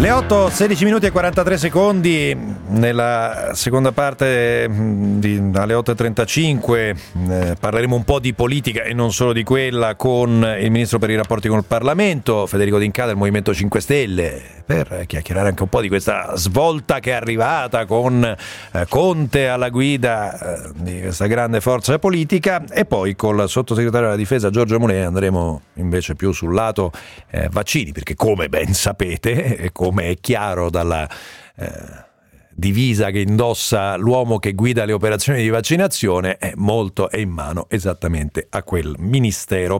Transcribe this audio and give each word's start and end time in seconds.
Le 0.00 0.10
8, 0.10 0.48
16 0.48 0.84
minuti 0.84 1.04
e 1.04 1.10
43 1.10 1.58
secondi 1.58 2.34
nella 2.68 3.50
seconda 3.52 3.92
parte 3.92 4.66
di, 4.70 5.50
alle 5.52 5.74
8.35 5.74 6.96
eh, 7.28 7.56
parleremo 7.60 7.96
un 7.96 8.04
po' 8.04 8.18
di 8.18 8.32
politica 8.32 8.82
e 8.82 8.94
non 8.94 9.12
solo 9.12 9.34
di 9.34 9.42
quella 9.42 9.96
con 9.96 10.56
il 10.58 10.70
Ministro 10.70 10.98
per 10.98 11.10
i 11.10 11.16
rapporti 11.16 11.48
con 11.48 11.58
il 11.58 11.66
Parlamento, 11.66 12.46
Federico 12.46 12.78
D'Inca 12.78 13.04
del 13.04 13.16
Movimento 13.16 13.52
5 13.52 13.80
Stelle, 13.80 14.42
per 14.64 15.04
chiacchierare 15.06 15.48
anche 15.48 15.64
un 15.64 15.68
po' 15.68 15.82
di 15.82 15.88
questa 15.88 16.34
svolta 16.34 16.98
che 17.00 17.10
è 17.10 17.14
arrivata 17.14 17.84
con 17.84 18.24
eh, 18.24 18.86
Conte 18.88 19.48
alla 19.48 19.68
guida 19.68 20.38
eh, 20.38 20.70
di 20.76 21.00
questa 21.00 21.26
grande 21.26 21.60
forza 21.60 21.98
politica. 21.98 22.64
E 22.70 22.86
poi 22.86 23.16
col 23.16 23.48
sottosegretario 23.48 24.06
della 24.06 24.18
difesa 24.18 24.48
Giorgio 24.48 24.78
Mulè 24.78 25.00
andremo 25.00 25.60
invece 25.74 26.14
più 26.14 26.32
sul 26.32 26.54
lato 26.54 26.90
eh, 27.30 27.48
vaccini, 27.50 27.92
perché 27.92 28.14
come 28.14 28.48
ben 28.48 28.72
sapete 28.72 29.56
e 29.56 29.72
come 29.72 29.89
è 29.98 30.18
chiaro 30.20 30.70
dalla... 30.70 31.08
Eh, 31.56 32.08
divisa 32.54 33.10
che 33.10 33.20
indossa 33.20 33.96
l'uomo 33.96 34.38
che 34.38 34.52
guida 34.52 34.84
le 34.84 34.92
operazioni 34.92 35.42
di 35.42 35.48
vaccinazione, 35.48 36.36
è 36.36 36.52
molto 36.56 37.08
è 37.10 37.18
in 37.18 37.30
mano 37.30 37.66
esattamente 37.68 38.46
a 38.50 38.62
quel 38.62 38.94
ministero. 38.98 39.78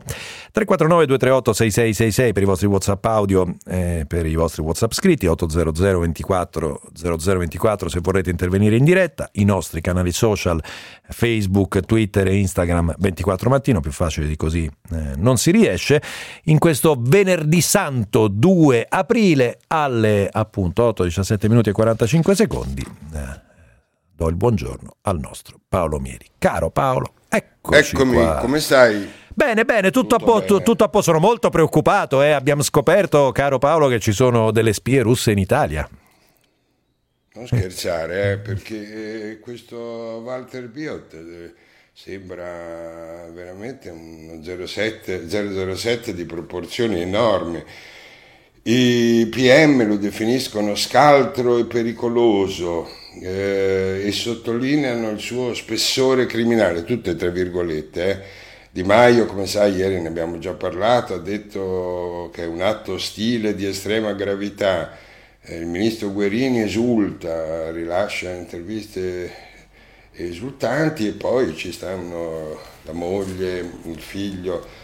349 0.52 1.06
238 1.06 1.52
6666 1.52 2.32
per 2.32 2.42
i 2.42 2.46
vostri 2.46 2.66
WhatsApp 2.66 3.04
audio, 3.04 3.54
eh, 3.66 4.04
per 4.06 4.26
i 4.26 4.34
vostri 4.34 4.62
WhatsApp 4.62 4.92
scritti, 4.92 5.26
800 5.26 5.98
24 5.98 6.80
0024 6.94 7.88
se 7.88 8.00
vorrete 8.00 8.30
intervenire 8.30 8.76
in 8.76 8.84
diretta, 8.84 9.28
i 9.32 9.44
nostri 9.44 9.80
canali 9.80 10.12
social 10.12 10.62
Facebook, 11.08 11.80
Twitter 11.80 12.26
e 12.28 12.36
Instagram 12.36 12.94
24 12.98 13.50
mattino, 13.50 13.80
più 13.80 13.92
facile 13.92 14.26
di 14.26 14.36
così 14.36 14.64
eh, 14.64 15.12
non 15.16 15.36
si 15.36 15.50
riesce. 15.50 16.00
In 16.44 16.58
questo 16.58 16.96
venerdì 16.98 17.60
santo 17.60 18.28
2 18.28 18.86
aprile 18.88 19.58
alle 19.68 20.28
appunto 20.30 20.84
8, 20.84 21.04
17 21.04 21.48
minuti 21.48 21.70
e 21.70 21.72
45 21.72 22.34
secondi 22.34 22.59
secondi 22.60 22.82
eh, 23.14 23.40
do 24.12 24.28
il 24.28 24.36
buongiorno 24.36 24.96
al 25.02 25.18
nostro 25.18 25.58
Paolo 25.66 25.98
Mieri. 25.98 26.26
Caro 26.38 26.70
Paolo, 26.70 27.14
eccoci 27.28 27.94
Eccomi, 27.94 28.14
qua. 28.14 28.36
come 28.36 28.60
stai? 28.60 29.08
Bene, 29.32 29.64
bene, 29.64 29.90
tutto, 29.90 30.16
tutto, 30.16 30.34
a 30.36 30.40
po- 30.42 30.62
tutto, 30.62 30.84
a 30.84 30.88
posto. 30.88 31.12
Sono 31.12 31.24
molto 31.24 31.48
preoccupato. 31.48 32.20
Eh. 32.22 32.30
Abbiamo 32.32 32.62
scoperto, 32.62 33.32
caro 33.32 33.58
Paolo, 33.58 33.88
che 33.88 33.98
ci 33.98 34.12
sono 34.12 34.50
delle 34.50 34.74
spie 34.74 35.00
russe 35.00 35.30
in 35.30 35.38
Italia. 35.38 35.88
Non 37.32 37.46
scherzare, 37.46 38.32
eh, 38.32 38.38
perché 38.38 39.30
eh, 39.30 39.38
questo 39.38 39.76
Walter 39.78 40.68
Biot 40.68 41.14
eh, 41.14 41.54
sembra 41.92 43.30
veramente 43.32 43.88
uno 43.88 44.42
07, 44.66 45.28
007 45.76 46.12
di 46.12 46.26
proporzioni 46.26 47.00
enormi. 47.00 47.64
I 48.62 49.26
PM 49.30 49.86
lo 49.86 49.96
definiscono 49.96 50.74
scaltro 50.74 51.56
e 51.56 51.64
pericoloso 51.64 52.86
eh, 53.22 54.02
e 54.04 54.12
sottolineano 54.12 55.08
il 55.08 55.18
suo 55.18 55.54
spessore 55.54 56.26
criminale, 56.26 56.84
tutte 56.84 57.16
tra 57.16 57.30
virgolette. 57.30 58.10
Eh. 58.10 58.22
Di 58.70 58.82
Maio, 58.82 59.24
come 59.24 59.46
sai, 59.46 59.76
ieri 59.76 59.98
ne 60.02 60.08
abbiamo 60.08 60.38
già 60.38 60.52
parlato, 60.52 61.14
ha 61.14 61.18
detto 61.18 62.28
che 62.34 62.42
è 62.42 62.46
un 62.46 62.60
atto 62.60 62.92
ostile 62.92 63.54
di 63.54 63.64
estrema 63.66 64.12
gravità. 64.12 64.94
Eh, 65.40 65.56
il 65.56 65.66
ministro 65.66 66.12
Guerini 66.12 66.60
esulta, 66.60 67.70
rilascia 67.70 68.30
interviste 68.30 69.32
esultanti 70.12 71.06
e 71.08 71.12
poi 71.12 71.56
ci 71.56 71.72
stanno 71.72 72.58
la 72.82 72.92
moglie, 72.92 73.60
il 73.84 74.00
figlio 74.00 74.79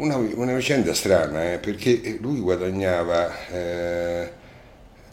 una, 0.00 0.16
una 0.16 0.54
vicenda 0.54 0.94
strana, 0.94 1.52
eh, 1.52 1.58
perché 1.58 2.18
lui 2.20 2.40
guadagnava 2.40 3.48
eh, 3.48 4.30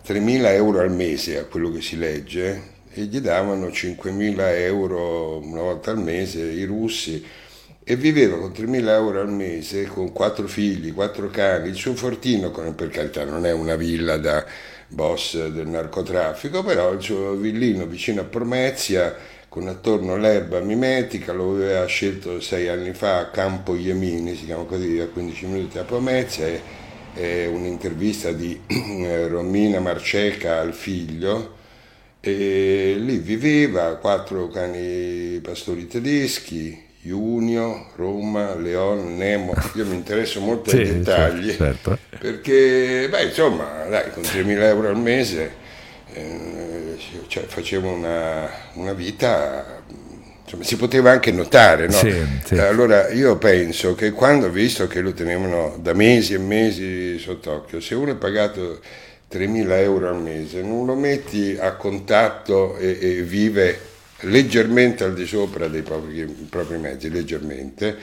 3.000 0.06 0.46
euro 0.54 0.80
al 0.80 0.92
mese 0.92 1.38
a 1.38 1.46
quello 1.46 1.72
che 1.72 1.82
si 1.82 1.98
legge 1.98 2.76
e 2.90 3.04
gli 3.04 3.20
davano 3.20 3.68
5.000 3.68 4.36
euro 4.60 5.40
una 5.40 5.62
volta 5.62 5.92
al 5.92 6.00
mese 6.00 6.42
i 6.42 6.64
russi 6.64 7.24
e 7.84 7.96
viveva 7.96 8.38
con 8.38 8.52
3.000 8.52 8.88
euro 8.90 9.22
al 9.22 9.32
mese 9.32 9.84
con 9.86 10.12
quattro 10.12 10.48
figli, 10.48 10.94
quattro 10.94 11.30
cani, 11.30 11.70
il 11.70 11.76
suo 11.76 11.96
fortino, 11.96 12.52
per 12.52 12.90
carità 12.90 13.24
non 13.26 13.46
è 13.46 13.52
una 13.52 13.76
villa 13.76 14.18
da 14.18 14.46
boss 14.88 15.48
del 15.48 15.68
narcotraffico, 15.68 16.64
però 16.64 16.94
il 16.94 17.02
suo 17.02 17.34
villino 17.36 17.86
vicino 17.86 18.22
a 18.22 18.26
Promezia 18.26 19.16
con 19.58 19.68
attorno 19.68 20.18
l'erba 20.18 20.60
mimetica, 20.60 21.34
lo 21.34 21.56
aveva 21.56 21.84
scelto 21.88 22.40
sei 22.40 22.68
anni 22.68 22.94
fa 22.94 23.18
a 23.18 23.30
Campo 23.30 23.76
Iemini, 23.76 24.36
si 24.36 24.46
chiama 24.46 24.66
così, 24.66 25.00
a 25.00 25.08
15 25.08 25.46
minuti 25.48 25.78
da 25.78 25.84
Pomezia, 25.84 26.46
è, 26.46 26.62
è 27.16 27.48
un'intervista 27.48 28.32
di 28.32 28.60
Romina 29.28 29.80
Marceca 29.80 30.60
al 30.60 30.76
figlio, 30.76 31.56
e 32.20 32.98
lì 33.00 33.18
viveva 33.18 33.96
quattro 33.96 34.48
cani 34.50 35.40
pastori 35.42 35.88
tedeschi, 35.88 36.86
Junio, 37.02 37.88
Roma, 37.96 38.54
Leon, 38.54 39.18
Nemo, 39.18 39.56
io 39.74 39.88
mi 39.88 39.96
interesso 39.96 40.40
molto 40.40 40.70
ai 40.70 40.84
dettagli, 40.84 41.50
certo, 41.50 41.98
certo. 41.98 42.18
perché, 42.20 43.08
beh, 43.10 43.24
insomma, 43.24 43.86
dai, 43.90 44.12
con 44.12 44.22
3.000 44.22 44.62
euro 44.62 44.90
al 44.90 45.00
mese 45.00 45.44
eh, 45.44 45.67
cioè, 47.28 47.44
facevo 47.44 47.90
una, 47.90 48.50
una 48.74 48.94
vita 48.94 49.84
insomma, 50.44 50.64
si 50.64 50.78
poteva 50.78 51.12
anche 51.12 51.32
notare. 51.32 51.88
No? 51.88 51.94
Sì, 51.94 52.14
sì. 52.46 52.58
Allora 52.58 53.10
io 53.10 53.38
penso 53.38 53.96
che 53.96 54.12
quando, 54.12 54.50
visto 54.50 54.88
che 54.88 55.02
lo 55.02 55.14
tenevano 55.14 55.78
da 55.80 55.94
mesi 55.94 56.34
e 56.34 56.40
mesi 56.40 57.20
sott'occhio, 57.20 57.80
se 57.80 57.96
uno 57.96 58.12
è 58.12 58.16
pagato 58.16 58.80
3.000 59.32 59.72
euro 59.82 60.10
al 60.10 60.22
mese, 60.22 60.62
non 60.62 60.86
lo 60.86 60.96
metti 60.96 61.58
a 61.60 61.74
contatto 61.74 62.78
e, 62.78 62.98
e 63.00 63.22
vive 63.22 63.80
leggermente 64.22 65.04
al 65.04 65.14
di 65.14 65.26
sopra 65.26 65.68
dei 65.68 65.82
propri, 65.82 66.26
propri 66.50 66.78
mezzi, 66.78 67.10
leggermente, 67.10 67.96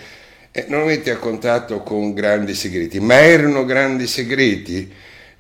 e 0.53 0.67
non 0.69 0.81
lo 0.81 0.87
metti 0.87 1.11
a 1.11 1.17
contatto 1.17 1.81
con 1.81 2.13
grandi 2.13 2.55
segreti, 2.55 3.01
ma 3.01 3.17
erano 3.17 3.65
grandi 3.65 4.07
segreti 4.07 4.93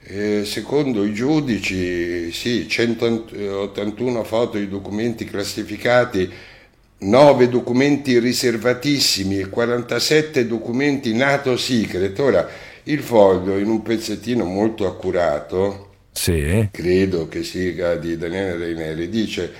eh, 0.06 0.44
secondo 0.44 1.04
i 1.04 1.14
giudici, 1.14 2.30
sì, 2.30 2.68
181 2.68 4.22
foto 4.24 4.58
di 4.58 4.68
documenti 4.68 5.24
classificati, 5.24 6.30
9 6.98 7.48
documenti 7.48 8.18
riservatissimi 8.18 9.38
e 9.38 9.48
47 9.48 10.46
documenti 10.46 11.14
NATO 11.14 11.56
secret. 11.56 12.18
Ora, 12.18 12.48
il 12.84 13.00
foglio 13.00 13.56
in 13.56 13.68
un 13.68 13.80
pezzettino 13.82 14.44
molto 14.44 14.86
accurato, 14.86 15.92
sì. 16.12 16.68
credo 16.70 17.26
che 17.28 17.42
sia 17.42 17.96
di 17.96 18.18
Daniele 18.18 18.56
Reineri, 18.58 19.08
dice 19.08 19.52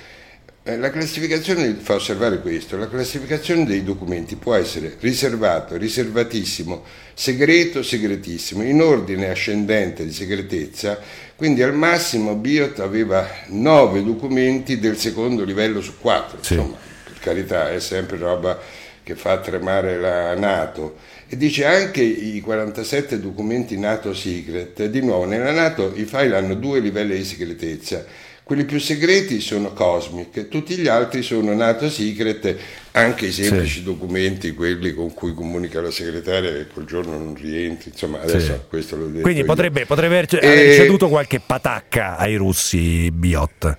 la 0.66 0.90
classificazione 0.90 1.74
fa 1.74 1.94
osservare 1.94 2.40
questo, 2.40 2.78
la 2.78 2.88
classificazione 2.88 3.66
dei 3.66 3.84
documenti 3.84 4.36
può 4.36 4.54
essere 4.54 4.96
riservato, 4.98 5.76
riservatissimo, 5.76 6.82
segreto, 7.12 7.82
segretissimo, 7.82 8.62
in 8.62 8.80
ordine 8.80 9.28
ascendente 9.28 10.06
di 10.06 10.12
segretezza, 10.12 10.98
quindi 11.36 11.62
al 11.62 11.74
massimo 11.74 12.34
Biot 12.34 12.78
aveva 12.80 13.28
nove 13.48 14.02
documenti 14.02 14.78
del 14.78 14.96
secondo 14.96 15.44
livello 15.44 15.82
su 15.82 15.98
quattro, 16.00 16.38
sì. 16.40 16.54
insomma, 16.54 16.78
per 17.04 17.18
carità 17.18 17.70
è 17.70 17.78
sempre 17.78 18.16
roba 18.16 18.58
che 19.02 19.16
fa 19.16 19.38
tremare 19.40 19.98
la 19.98 20.34
Nato. 20.34 20.96
E 21.28 21.36
dice 21.36 21.66
anche 21.66 22.00
i 22.00 22.40
47 22.40 23.20
documenti 23.20 23.76
NATO 23.76 24.14
secret, 24.14 24.82
di 24.86 25.02
nuovo 25.02 25.26
nella 25.26 25.52
Nato 25.52 25.92
i 25.94 26.04
file 26.04 26.36
hanno 26.36 26.54
due 26.54 26.80
livelli 26.80 27.16
di 27.16 27.24
segretezza 27.24 28.32
quelli 28.44 28.66
più 28.66 28.78
segreti 28.78 29.40
sono 29.40 29.72
Cosmic, 29.72 30.48
tutti 30.48 30.76
gli 30.76 30.86
altri 30.86 31.22
sono 31.22 31.54
NATO 31.54 31.88
Secret, 31.88 32.56
anche 32.92 33.26
i 33.26 33.32
semplici 33.32 33.78
sì. 33.78 33.82
documenti, 33.82 34.52
quelli 34.52 34.92
con 34.92 35.14
cui 35.14 35.32
comunica 35.32 35.80
la 35.80 35.90
segretaria 35.90 36.52
che 36.52 36.66
quel 36.66 36.84
giorno 36.84 37.16
non 37.16 37.34
rientri, 37.34 37.90
insomma 37.90 38.20
adesso 38.20 38.52
sì. 38.52 38.60
questo 38.68 38.96
l'ho 38.96 39.06
detto. 39.06 39.22
Quindi 39.22 39.44
potrebbe, 39.44 39.86
potrebbe 39.86 40.18
aver, 40.18 40.44
aver 40.44 40.76
ceduto 40.76 41.08
qualche 41.08 41.40
patacca 41.40 42.18
ai 42.18 42.36
russi 42.36 43.10
Biot. 43.10 43.78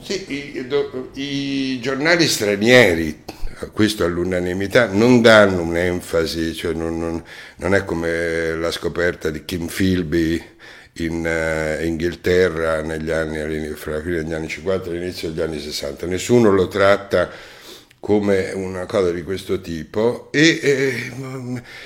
Sì, 0.00 0.56
i, 0.56 0.66
do, 0.66 1.10
i 1.14 1.78
giornali 1.80 2.26
stranieri 2.26 3.22
questo 3.70 4.04
all'unanimità, 4.04 4.86
non 4.86 5.22
danno 5.22 5.62
un'enfasi, 5.62 6.54
cioè 6.54 6.72
non, 6.72 6.98
non, 6.98 7.22
non, 7.56 7.74
è 7.74 7.84
come 7.84 8.54
la 8.56 8.70
scoperta 8.72 9.30
di 9.30 9.44
Kim 9.44 9.66
Philby 9.66 10.42
in 10.94 11.24
uh, 11.24 11.84
Inghilterra 11.84 12.82
negli 12.82 13.10
anni, 13.10 13.68
fra 13.74 13.92
la 13.92 14.02
fine 14.02 14.22
degli 14.22 14.32
anni 14.32 14.48
50 14.48 14.90
e 14.90 14.92
l'inizio 14.92 15.30
degli 15.30 15.40
anni 15.40 15.60
60. 15.60 16.06
Nessuno 16.06 16.50
lo 16.50 16.68
tratta 16.68 17.30
come 17.98 18.50
una 18.52 18.84
cosa 18.84 19.12
di 19.12 19.22
questo 19.22 19.60
tipo 19.60 20.28
e, 20.32 20.58
e, 20.60 21.12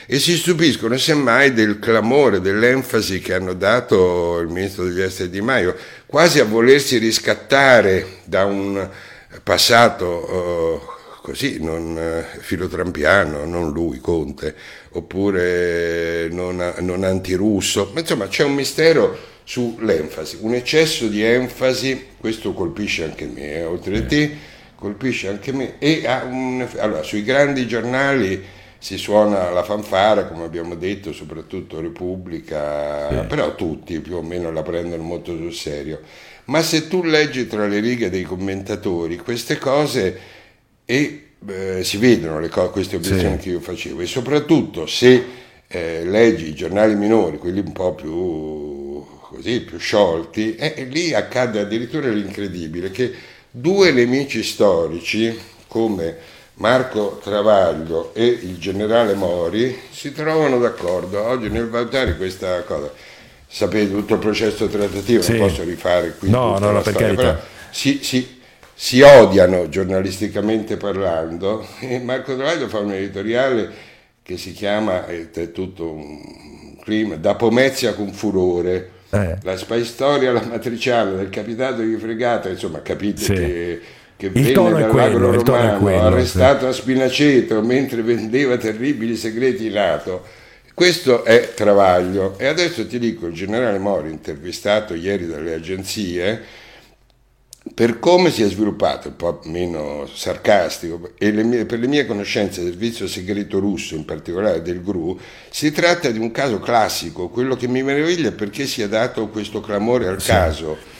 e, 0.06 0.18
si 0.18 0.34
stupiscono 0.38 0.96
semmai 0.96 1.52
del 1.52 1.78
clamore, 1.78 2.40
dell'enfasi 2.40 3.20
che 3.20 3.34
hanno 3.34 3.52
dato 3.52 4.38
il 4.38 4.48
ministro 4.48 4.84
degli 4.84 5.02
esteri 5.02 5.28
Di 5.28 5.42
Maio, 5.42 5.76
quasi 6.06 6.40
a 6.40 6.44
volersi 6.44 6.96
riscattare 6.96 8.20
da 8.24 8.46
un 8.46 8.88
passato 9.42 10.06
uh, 10.06 10.94
così, 11.26 11.58
non 11.60 11.98
eh, 11.98 12.24
filotrampiano, 12.38 13.44
non 13.44 13.72
lui, 13.72 13.98
Conte, 13.98 14.54
oppure 14.96 16.28
non, 16.30 16.74
non 16.80 17.04
antirusso, 17.04 17.90
ma 17.92 18.00
insomma 18.00 18.28
c'è 18.28 18.44
un 18.44 18.54
mistero 18.54 19.16
sull'enfasi, 19.44 20.38
un 20.40 20.54
eccesso 20.54 21.06
di 21.06 21.22
enfasi, 21.22 22.06
questo 22.18 22.52
colpisce 22.52 23.04
anche 23.04 23.26
me, 23.26 23.52
eh, 23.52 23.64
oltre 23.64 23.98
a 23.98 24.02
te, 24.04 24.36
colpisce 24.74 25.28
anche 25.28 25.52
me, 25.52 25.78
e 25.78 26.06
ha 26.06 26.24
un, 26.24 26.66
allora, 26.78 27.02
sui 27.02 27.22
grandi 27.22 27.66
giornali 27.66 28.42
si 28.78 28.96
suona 28.96 29.50
la 29.50 29.62
fanfara, 29.62 30.26
come 30.26 30.44
abbiamo 30.44 30.74
detto, 30.74 31.12
soprattutto 31.12 31.80
Repubblica, 31.80 33.08
sì. 33.08 33.26
però 33.26 33.54
tutti 33.54 34.00
più 34.00 34.16
o 34.16 34.22
meno 34.22 34.50
la 34.50 34.62
prendono 34.62 35.02
molto 35.02 35.36
sul 35.36 35.52
serio. 35.52 36.00
Ma 36.44 36.62
se 36.62 36.86
tu 36.86 37.02
leggi 37.02 37.46
tra 37.46 37.66
le 37.66 37.80
righe 37.80 38.10
dei 38.10 38.22
commentatori 38.22 39.16
queste 39.16 39.58
cose 39.58 40.18
e 40.84 41.25
eh, 41.46 41.84
si 41.84 41.96
vedono 41.98 42.40
le 42.40 42.48
co- 42.48 42.70
queste 42.70 42.96
obiezioni 42.96 43.36
sì. 43.36 43.42
che 43.42 43.50
io 43.50 43.60
facevo 43.60 44.00
e 44.00 44.06
soprattutto 44.06 44.86
se 44.86 45.24
eh, 45.68 46.04
leggi 46.04 46.48
i 46.48 46.54
giornali 46.54 46.94
minori, 46.94 47.38
quelli 47.38 47.60
un 47.60 47.72
po' 47.72 47.94
più 47.94 49.04
così, 49.20 49.60
più 49.60 49.78
sciolti, 49.78 50.54
eh, 50.56 50.86
lì 50.88 51.12
accade 51.12 51.60
addirittura 51.60 52.08
l'incredibile 52.08 52.90
che 52.90 53.12
due 53.50 53.90
nemici 53.90 54.42
storici 54.42 55.36
come 55.66 56.16
Marco 56.54 57.20
Travaglio 57.22 58.14
e 58.14 58.24
il 58.24 58.56
generale 58.58 59.14
Mori 59.14 59.78
si 59.90 60.12
trovano 60.12 60.58
d'accordo 60.58 61.22
oggi 61.22 61.48
nel 61.48 61.68
valutare 61.68 62.16
questa 62.16 62.62
cosa. 62.62 62.90
Sapete 63.48 63.90
tutto 63.90 64.14
il 64.14 64.20
processo 64.20 64.66
trattativo, 64.66 65.22
sì. 65.22 65.36
non 65.36 65.48
posso 65.48 65.62
rifare 65.62 66.14
qui 66.18 66.30
no, 66.30 66.54
tutta 66.54 66.66
no, 66.66 66.72
la 66.72 66.80
storia, 66.80 67.14
però 67.14 67.36
si, 67.70 68.00
si, 68.02 68.35
si, 68.78 69.00
odiano 69.00 69.70
giornalisticamente 69.70 70.76
parlando 70.76 71.66
e 71.80 71.98
Marco 71.98 72.36
Travaglio 72.36 72.68
fa 72.68 72.78
un 72.78 72.92
editoriale 72.92 73.70
che 74.22 74.36
si 74.36 74.52
chiama, 74.52 75.06
è 75.06 75.30
tutto 75.52 75.90
un 75.90 76.76
clima, 76.82 77.16
da 77.16 77.36
Pomezia 77.36 77.94
con 77.94 78.12
furore, 78.12 78.90
eh. 79.10 79.38
la 79.42 79.56
spy 79.56 79.84
storia, 79.84 80.32
la 80.32 80.42
matriciana 80.42 81.12
del 81.12 81.30
capitato 81.30 81.80
di 81.80 81.96
fregata, 81.96 82.48
insomma 82.48 82.82
capite 82.82 83.22
sì. 83.22 83.32
che 83.32 83.80
che 84.16 84.26
il 84.26 84.32
venne 84.32 84.52
dall'agro 84.52 85.30
romano, 85.30 85.78
quello, 85.78 86.00
arrestato 86.00 86.60
sì. 86.60 86.66
a 86.66 86.72
Spinaceto 86.72 87.62
mentre 87.62 88.02
vendeva 88.02 88.56
terribili 88.56 89.14
segreti 89.14 89.66
in 89.66 89.74
NATO. 89.74 90.24
Questo 90.72 91.24
è 91.24 91.52
Travaglio. 91.54 92.38
E 92.38 92.46
adesso 92.46 92.86
ti 92.86 92.98
dico, 92.98 93.26
il 93.26 93.34
generale 93.34 93.78
Mori, 93.78 94.10
intervistato 94.10 94.94
ieri 94.94 95.26
dalle 95.26 95.54
agenzie, 95.54 96.42
per 97.74 97.98
come 97.98 98.30
si 98.30 98.42
è 98.42 98.48
sviluppato, 98.48 99.08
un 99.08 99.16
po' 99.16 99.40
meno 99.44 100.06
sarcastico, 100.12 101.10
e 101.18 101.30
le 101.30 101.42
mie, 101.42 101.66
per 101.66 101.78
le 101.78 101.86
mie 101.86 102.06
conoscenze 102.06 102.62
del 102.62 102.70
servizio 102.72 103.06
segreto 103.06 103.58
russo, 103.58 103.94
in 103.94 104.04
particolare 104.04 104.62
del 104.62 104.82
GRU, 104.82 105.18
si 105.50 105.72
tratta 105.72 106.10
di 106.10 106.18
un 106.18 106.30
caso 106.30 106.58
classico. 106.58 107.28
Quello 107.28 107.56
che 107.56 107.68
mi 107.68 107.82
meraviglia 107.82 108.28
è 108.28 108.32
perché 108.32 108.66
si 108.66 108.82
è 108.82 108.88
dato 108.88 109.28
questo 109.28 109.60
clamore 109.60 110.06
al 110.06 110.20
sì. 110.20 110.30
caso 110.30 110.94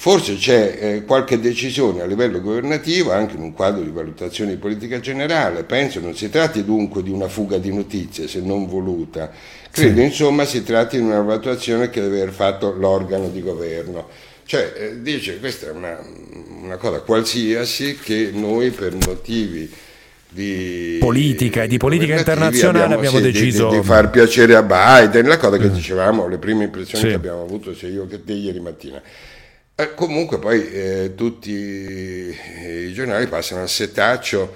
Forse 0.00 0.36
c'è 0.36 0.78
eh, 0.80 1.04
qualche 1.04 1.40
decisione 1.40 2.02
a 2.02 2.06
livello 2.06 2.40
governativo, 2.40 3.10
anche 3.10 3.34
in 3.34 3.42
un 3.42 3.52
quadro 3.52 3.82
di 3.82 3.90
valutazione 3.90 4.52
di 4.52 4.56
politica 4.56 5.00
generale, 5.00 5.64
penso 5.64 5.98
non 5.98 6.14
si 6.14 6.30
tratti 6.30 6.64
dunque 6.64 7.02
di 7.02 7.10
una 7.10 7.26
fuga 7.26 7.58
di 7.58 7.74
notizie 7.74 8.28
se 8.28 8.40
non 8.40 8.68
voluta, 8.68 9.28
credo 9.72 9.98
sì. 9.98 10.04
insomma 10.04 10.44
si 10.44 10.62
tratti 10.62 10.98
di 10.98 11.02
una 11.02 11.20
valutazione 11.20 11.90
che 11.90 12.00
deve 12.00 12.20
aver 12.20 12.32
fatto 12.32 12.72
l'organo 12.78 13.28
di 13.28 13.42
governo. 13.42 14.06
Cioè 14.48 14.72
eh, 14.74 15.02
dice 15.02 15.38
questa 15.40 15.66
è 15.66 15.70
una, 15.72 16.02
una 16.62 16.78
cosa 16.78 17.00
qualsiasi 17.00 17.98
che 18.02 18.30
noi 18.32 18.70
per 18.70 18.94
motivi 18.94 19.70
di 20.26 20.96
politica 20.98 21.64
e 21.64 21.68
di 21.68 21.76
politica 21.76 22.16
internazionale 22.16 22.94
abbiamo, 22.94 22.94
abbiamo 22.94 23.16
sì, 23.18 23.30
deciso 23.30 23.68
di, 23.68 23.76
di, 23.76 23.84
far 23.84 24.08
piacere 24.08 24.54
a 24.54 24.62
Biden, 24.62 25.28
la 25.28 25.36
cosa 25.36 25.58
che 25.58 25.66
mm. 25.66 25.74
dicevamo, 25.74 26.28
le 26.28 26.38
prime 26.38 26.64
impressioni 26.64 27.04
sì. 27.04 27.10
che 27.10 27.16
abbiamo 27.16 27.42
avuto 27.42 27.74
sia 27.74 27.88
io 27.88 28.06
che 28.06 28.24
te 28.24 28.32
ieri 28.32 28.60
mattina. 28.60 29.02
Eh, 29.74 29.92
comunque 29.94 30.38
poi 30.38 30.66
eh, 30.72 31.12
tutti 31.14 31.50
i 31.52 32.92
giornali 32.94 33.26
passano 33.26 33.60
al 33.60 33.68
setaccio 33.68 34.54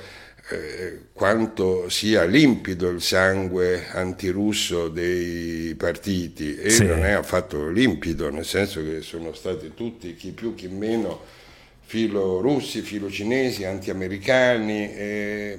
eh, 0.53 0.99
quanto 1.13 1.89
sia 1.89 2.25
limpido 2.25 2.89
il 2.89 3.01
sangue 3.01 3.89
antirusso 3.89 4.89
dei 4.89 5.75
partiti 5.75 6.57
e 6.57 6.71
sì. 6.71 6.85
non 6.85 7.05
è 7.05 7.13
affatto 7.13 7.69
limpido, 7.69 8.31
nel 8.31 8.45
senso 8.45 8.83
che 8.83 9.01
sono 9.01 9.33
stati 9.33 9.73
tutti, 9.75 10.15
chi 10.15 10.31
più 10.33 10.55
chi 10.55 10.69
meno, 10.69 11.21
filo 11.81 12.41
russi, 12.41 12.81
filo 12.83 13.11
cinesi, 13.11 13.65
anti-americani. 13.65 14.95
Eh, 14.95 15.59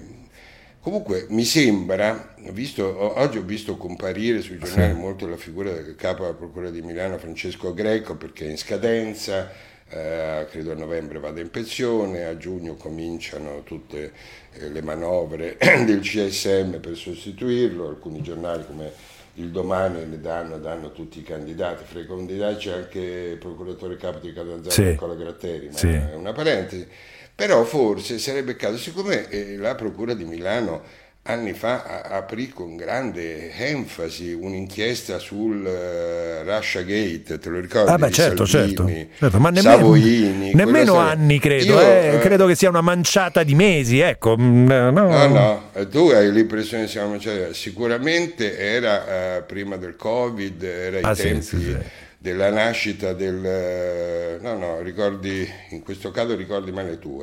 Comunque 0.83 1.27
mi 1.29 1.45
sembra, 1.45 2.35
visto, 2.51 3.17
oggi 3.17 3.37
ho 3.37 3.43
visto 3.43 3.77
comparire 3.77 4.41
sui 4.41 4.59
giornali 4.59 4.91
molto 4.91 5.25
la 5.27 5.37
figura 5.37 5.71
del 5.71 5.95
capo 5.95 6.23
della 6.23 6.35
Procura 6.35 6.69
di 6.71 6.81
Milano 6.81 7.17
Francesco 7.17 7.73
Greco 7.73 8.17
perché 8.17 8.47
è 8.47 8.49
in 8.49 8.57
scadenza, 8.57 9.49
eh, 9.93 10.47
credo 10.49 10.71
a 10.71 10.75
novembre 10.75 11.19
vada 11.19 11.39
in 11.39 11.51
pensione, 11.51 12.25
a 12.25 12.35
giugno 12.37 12.75
cominciano 12.75 13.61
tutte 13.63 14.11
eh, 14.53 14.69
le 14.69 14.81
manovre 14.81 15.57
del 15.85 15.99
CSM 15.99 16.79
per 16.79 16.95
sostituirlo, 16.95 17.87
alcuni 17.87 18.21
giornali 18.21 18.65
come 18.65 18.91
il 19.35 19.49
domani 19.49 20.05
ne 20.05 20.19
danno, 20.19 20.57
danno 20.57 20.91
tutti 20.91 21.19
i 21.19 21.23
candidati, 21.23 21.83
fra 21.85 21.99
i 21.99 22.07
candidati 22.07 22.55
c'è 22.55 22.71
anche 22.71 22.99
il 22.99 23.37
procuratore 23.37 23.97
capo 23.97 24.19
di 24.19 24.33
Catanzaro 24.33 24.69
sì. 24.69 24.83
Nicola 24.83 25.15
Gratteri, 25.15 25.67
ma 25.67 25.77
sì. 25.77 25.87
è 25.87 26.13
una 26.13 26.33
parentesi 26.33 26.87
però 27.35 27.63
forse 27.63 28.19
sarebbe 28.19 28.51
il 28.51 28.57
caso, 28.57 28.77
siccome 28.77 29.27
eh, 29.29 29.57
la 29.57 29.73
Procura 29.73 30.13
di 30.13 30.23
Milano 30.23 30.83
anni 31.25 31.53
fa 31.53 32.01
aprì 32.01 32.49
con 32.49 32.75
grande 32.75 33.53
enfasi 33.55 34.33
un'inchiesta 34.33 35.19
sul 35.19 35.63
uh, 35.63 36.49
Russia 36.49 36.81
Gate, 36.81 37.39
te 37.39 37.49
lo 37.49 37.61
ricordi? 37.61 37.91
Ah 37.91 37.97
beh, 37.97 38.11
certo, 38.11 38.45
certo, 38.45 38.85
certo, 38.85 39.39
ma 39.39 39.49
nemmeno, 39.49 39.77
Savoini, 39.77 40.53
nemmeno 40.53 40.95
anni 40.95 41.39
credo, 41.39 41.75
Io, 41.75 41.79
eh, 41.79 42.15
eh, 42.15 42.19
credo 42.19 42.45
che 42.45 42.55
sia 42.55 42.67
una 42.67 42.81
manciata 42.81 43.43
di 43.43 43.55
mesi, 43.55 43.99
ecco. 43.99 44.35
Mm, 44.37 44.67
no, 44.67 44.91
no, 44.91 45.27
no 45.27 45.71
tu 45.89 46.09
hai 46.09 46.29
l'impressione 46.29 46.83
che 46.83 46.89
sia 46.89 47.01
una 47.01 47.11
manciata, 47.11 47.53
sicuramente 47.53 48.57
era 48.57 49.37
uh, 49.37 49.45
prima 49.45 49.77
del 49.77 49.95
Covid, 49.95 50.61
era 50.61 51.07
ah, 51.07 51.15
tempi... 51.15 51.41
Sì, 51.41 51.57
sì, 51.57 51.63
sì 51.63 51.77
della 52.23 52.49
nascita 52.49 53.11
del... 53.11 54.39
no, 54.41 54.57
no, 54.57 54.79
ricordi, 54.79 55.45
in 55.71 55.83
questo 55.83 56.09
caso 56.09 56.37
ricordi 56.37 56.71
male 56.71 56.97
tu, 56.97 57.21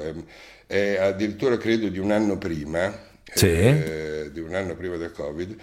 è 0.67 0.99
addirittura 0.99 1.57
credo 1.57 1.89
di 1.89 1.99
un 1.99 2.11
anno 2.11 2.37
prima, 2.37 3.09
sì. 3.35 3.47
eh, 3.47 4.31
di 4.33 4.41
un 4.41 4.55
anno 4.55 4.75
prima 4.75 4.97
del 4.97 5.13
Covid, 5.13 5.57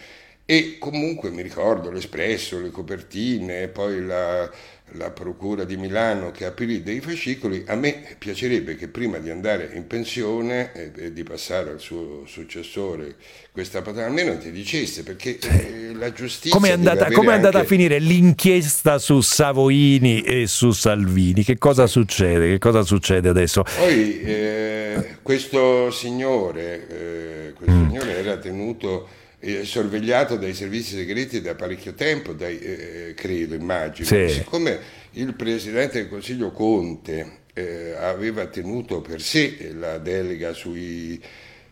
e 0.45 0.77
comunque 0.79 1.29
mi 1.29 1.41
ricordo 1.41 1.91
l'Espresso, 1.91 2.61
le 2.61 2.71
copertine, 2.71 3.67
poi 3.67 4.05
la, 4.05 4.49
la 4.91 5.11
Procura 5.11 5.65
di 5.65 5.75
Milano 5.75 6.31
che 6.31 6.45
aprì 6.45 6.81
dei 6.81 7.01
fascicoli, 7.01 7.63
a 7.67 7.75
me 7.75 8.15
piacerebbe 8.17 8.75
che 8.75 8.87
prima 8.87 9.17
di 9.17 9.29
andare 9.29 9.71
in 9.73 9.85
pensione 9.85 10.71
e, 10.73 10.91
e 10.95 11.13
di 11.13 11.23
passare 11.23 11.71
al 11.71 11.79
suo 11.79 12.23
successore 12.25 13.15
questa 13.51 13.81
patata, 13.81 14.05
almeno 14.05 14.37
ti 14.37 14.51
dicesse 14.51 15.03
perché 15.03 15.37
eh, 15.39 15.93
la 15.93 16.11
giustizia... 16.13 16.51
Come 16.51 16.69
è 16.69 16.71
andata, 16.71 17.11
come 17.11 17.31
è 17.31 17.35
andata 17.35 17.59
anche... 17.59 17.73
a 17.73 17.75
finire 17.75 17.99
l'inchiesta 17.99 18.97
su 18.97 19.19
Savoini 19.19 20.21
e 20.21 20.47
su 20.47 20.71
Salvini? 20.71 21.43
Che 21.43 21.57
cosa 21.57 21.85
succede? 21.85 22.49
Che 22.49 22.59
cosa 22.59 22.83
succede 22.83 23.27
adesso? 23.29 23.63
Poi 23.63 24.21
eh, 24.21 25.17
questo 25.21 25.91
signore, 25.91 26.87
eh, 26.87 27.53
questo 27.53 27.75
mm. 27.75 27.87
signore 27.87 28.17
era 28.17 28.37
tenuto 28.37 29.25
eh, 29.39 29.65
sorvegliato 29.65 30.35
dai 30.37 30.53
servizi 30.53 30.95
segreti 30.95 31.41
da 31.41 31.55
parecchio 31.55 31.93
tempo, 31.93 32.33
dai, 32.33 32.59
eh, 32.59 33.13
credo, 33.15 33.55
immagino. 33.55 34.07
Sì. 34.07 34.29
Siccome 34.29 34.79
il 35.11 35.33
Presidente 35.35 35.99
del 35.99 36.09
Consiglio 36.09 36.51
Conte 36.51 37.39
eh, 37.53 37.93
aveva 37.97 38.45
tenuto 38.47 39.01
per 39.01 39.21
sé 39.21 39.73
la 39.73 39.97
delega 39.97 40.53
sui 40.53 41.21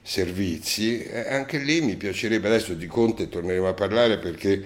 servizi, 0.02 1.04
eh, 1.04 1.30
anche 1.30 1.58
lì 1.58 1.82
mi 1.82 1.96
piacerebbe, 1.96 2.48
adesso 2.48 2.74
di 2.74 2.86
Conte 2.86 3.28
torneremo 3.28 3.68
a 3.68 3.74
parlare 3.74 4.20
perché 4.20 4.64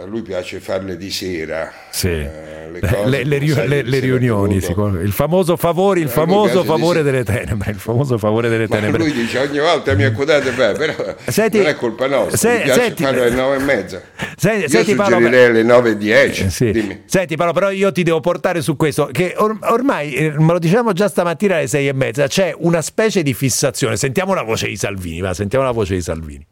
a 0.00 0.04
lui 0.04 0.22
piace 0.22 0.60
farle 0.60 0.96
di 0.96 1.10
sera. 1.10 1.72
Sì. 1.90 2.06
Eh, 2.06 2.70
le, 2.70 2.80
cose, 2.80 3.04
le, 3.06 3.24
le, 3.24 3.66
le, 3.66 3.82
le 3.82 3.98
riunioni, 3.98 4.56
il 4.56 5.10
famoso 5.12 5.56
favore, 5.56 5.98
il 5.98 6.06
eh, 6.06 6.10
famoso 6.10 6.62
favore 6.62 7.02
delle 7.02 7.24
tenebre, 7.24 7.72
il 7.72 7.80
famoso 7.80 8.16
favore 8.16 8.48
delle 8.48 8.68
tenebre. 8.68 8.98
Ma 8.98 9.04
lui 9.04 9.12
dice 9.12 9.38
ogni 9.38 9.58
volta 9.58 9.94
mi 9.94 10.04
accodate, 10.04 10.52
beh, 10.52 10.72
però 10.74 10.94
senti, 11.26 11.58
non 11.58 11.66
è 11.66 11.74
colpa 11.74 12.06
nostra, 12.06 12.36
se, 12.36 12.58
mi 12.58 12.62
piace 12.62 12.80
senti, 12.80 13.02
farlo 13.02 13.22
alle 13.22 13.34
nove 13.34 13.56
e 13.56 13.58
mezza. 13.58 14.02
Senti, 14.38 14.60
io 14.60 14.68
senti, 14.68 14.94
suggerirei 14.94 15.44
alle 15.46 15.62
nove 15.64 15.90
e 15.90 15.96
dieci. 15.96 16.44
Eh, 16.44 16.50
sì. 16.50 17.00
Senti 17.06 17.34
Paolo, 17.34 17.52
però 17.52 17.70
io 17.70 17.90
ti 17.90 18.04
devo 18.04 18.20
portare 18.20 18.62
su 18.62 18.76
questo, 18.76 19.06
che 19.10 19.34
or, 19.36 19.58
ormai, 19.62 20.14
eh, 20.14 20.30
me 20.38 20.52
lo 20.52 20.58
diciamo 20.60 20.92
già 20.92 21.08
stamattina 21.08 21.56
alle 21.56 21.66
sei 21.66 21.88
e 21.88 21.92
mezza, 21.92 22.28
c'è 22.28 22.54
una 22.56 22.80
specie 22.80 23.24
di 23.24 23.34
fissazione. 23.34 23.96
Sentiamo 23.96 24.34
la 24.34 24.42
voce 24.42 24.68
di 24.68 24.76
Salvini, 24.76 25.20
va, 25.20 25.34
sentiamo 25.34 25.64
la 25.64 25.72
voce 25.72 25.94
di 25.94 26.02
Salvini. 26.02 26.46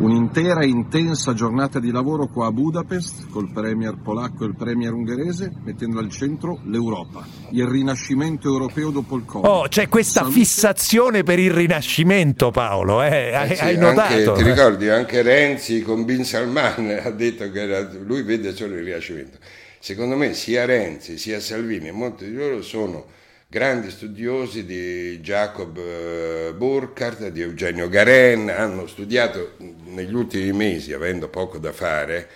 Un'intera 0.00 0.64
intensa 0.64 1.34
giornata 1.34 1.80
di 1.80 1.90
lavoro 1.90 2.28
qua 2.28 2.46
a 2.46 2.52
Budapest 2.52 3.28
col 3.30 3.50
premier 3.50 3.96
polacco 4.00 4.44
e 4.44 4.46
il 4.46 4.54
premier 4.54 4.92
ungherese 4.92 5.50
mettendo 5.64 5.98
al 5.98 6.08
centro 6.08 6.60
l'Europa, 6.66 7.26
il 7.50 7.66
rinascimento 7.66 8.46
europeo 8.46 8.90
dopo 8.90 9.16
il 9.16 9.24
Covid. 9.24 9.50
Oh, 9.50 9.66
c'è 9.66 9.88
questa 9.88 10.20
Salute. 10.20 10.38
fissazione 10.38 11.22
per 11.24 11.40
il 11.40 11.50
rinascimento 11.50 12.52
Paolo, 12.52 13.02
eh? 13.02 13.34
hai, 13.34 13.50
eh 13.50 13.56
sì, 13.56 13.62
hai 13.64 13.76
notato? 13.76 14.12
Anche, 14.12 14.32
ti 14.34 14.48
ricordi 14.48 14.88
anche 14.88 15.22
Renzi 15.22 15.82
con 15.82 16.04
Bin 16.04 16.24
Salman 16.24 17.00
ha 17.02 17.10
detto 17.10 17.50
che 17.50 17.60
era, 17.60 17.90
lui 18.04 18.22
vede 18.22 18.54
solo 18.54 18.76
il 18.76 18.84
rinascimento. 18.84 19.38
Secondo 19.80 20.14
me 20.14 20.32
sia 20.32 20.64
Renzi 20.64 21.18
sia 21.18 21.40
Salvini 21.40 21.88
e 21.88 21.92
molti 21.92 22.26
di 22.26 22.34
loro 22.34 22.62
sono 22.62 23.04
grandi 23.50 23.90
studiosi 23.90 24.66
di 24.66 25.20
Jacob 25.20 25.78
eh, 25.78 26.52
Burkhardt, 26.54 27.28
di 27.28 27.40
Eugenio 27.40 27.88
Garen, 27.88 28.50
hanno 28.50 28.86
studiato 28.86 29.54
negli 29.86 30.12
ultimi 30.12 30.52
mesi, 30.52 30.92
avendo 30.92 31.30
poco 31.30 31.56
da 31.56 31.72
fare, 31.72 32.28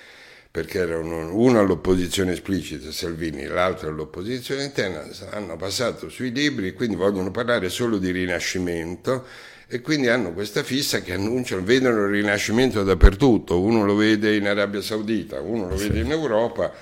perché 0.51 0.79
erano 0.79 1.35
uno 1.37 1.61
all'opposizione 1.61 2.33
esplicita, 2.33 2.91
Salvini, 2.91 3.45
l'altro 3.45 3.91
all'opposizione 3.91 4.65
interna, 4.65 5.07
hanno 5.33 5.57
passato 5.57 6.09
sui 6.09 6.33
libri 6.33 6.69
e 6.69 6.73
quindi 6.73 6.97
vogliono 6.97 7.31
parlare 7.31 7.69
solo 7.69 7.99
di 7.99 8.11
rinascimento 8.11 9.27
e 9.67 9.83
quindi 9.83 10.09
hanno 10.09 10.33
questa 10.33 10.63
fissa 10.63 11.03
che 11.03 11.13
annunciano, 11.13 11.63
vedono 11.63 12.07
il 12.07 12.11
rinascimento 12.11 12.83
dappertutto, 12.83 13.61
uno 13.61 13.85
lo 13.85 13.97
vede 13.97 14.35
in 14.35 14.47
Arabia 14.47 14.81
Saudita, 14.81 15.43
uno 15.43 15.69
lo 15.69 15.77
vede 15.77 16.01
in 16.01 16.11
Europa 16.11 16.73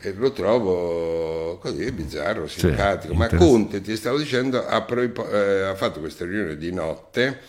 e 0.00 0.12
lo 0.16 0.32
trovo 0.32 1.58
così 1.58 1.90
bizzarro, 1.92 2.46
simpatico. 2.46 3.12
Sì, 3.12 3.18
Ma 3.18 3.28
Conte, 3.28 3.80
ti 3.80 3.96
stavo 3.96 4.18
dicendo, 4.18 4.66
ha, 4.66 4.82
pro- 4.82 5.30
eh, 5.30 5.62
ha, 5.62 5.74
fatto 5.74 6.00
questa 6.00 6.24
riunione 6.24 6.56
di 6.56 6.72
notte 6.72 7.40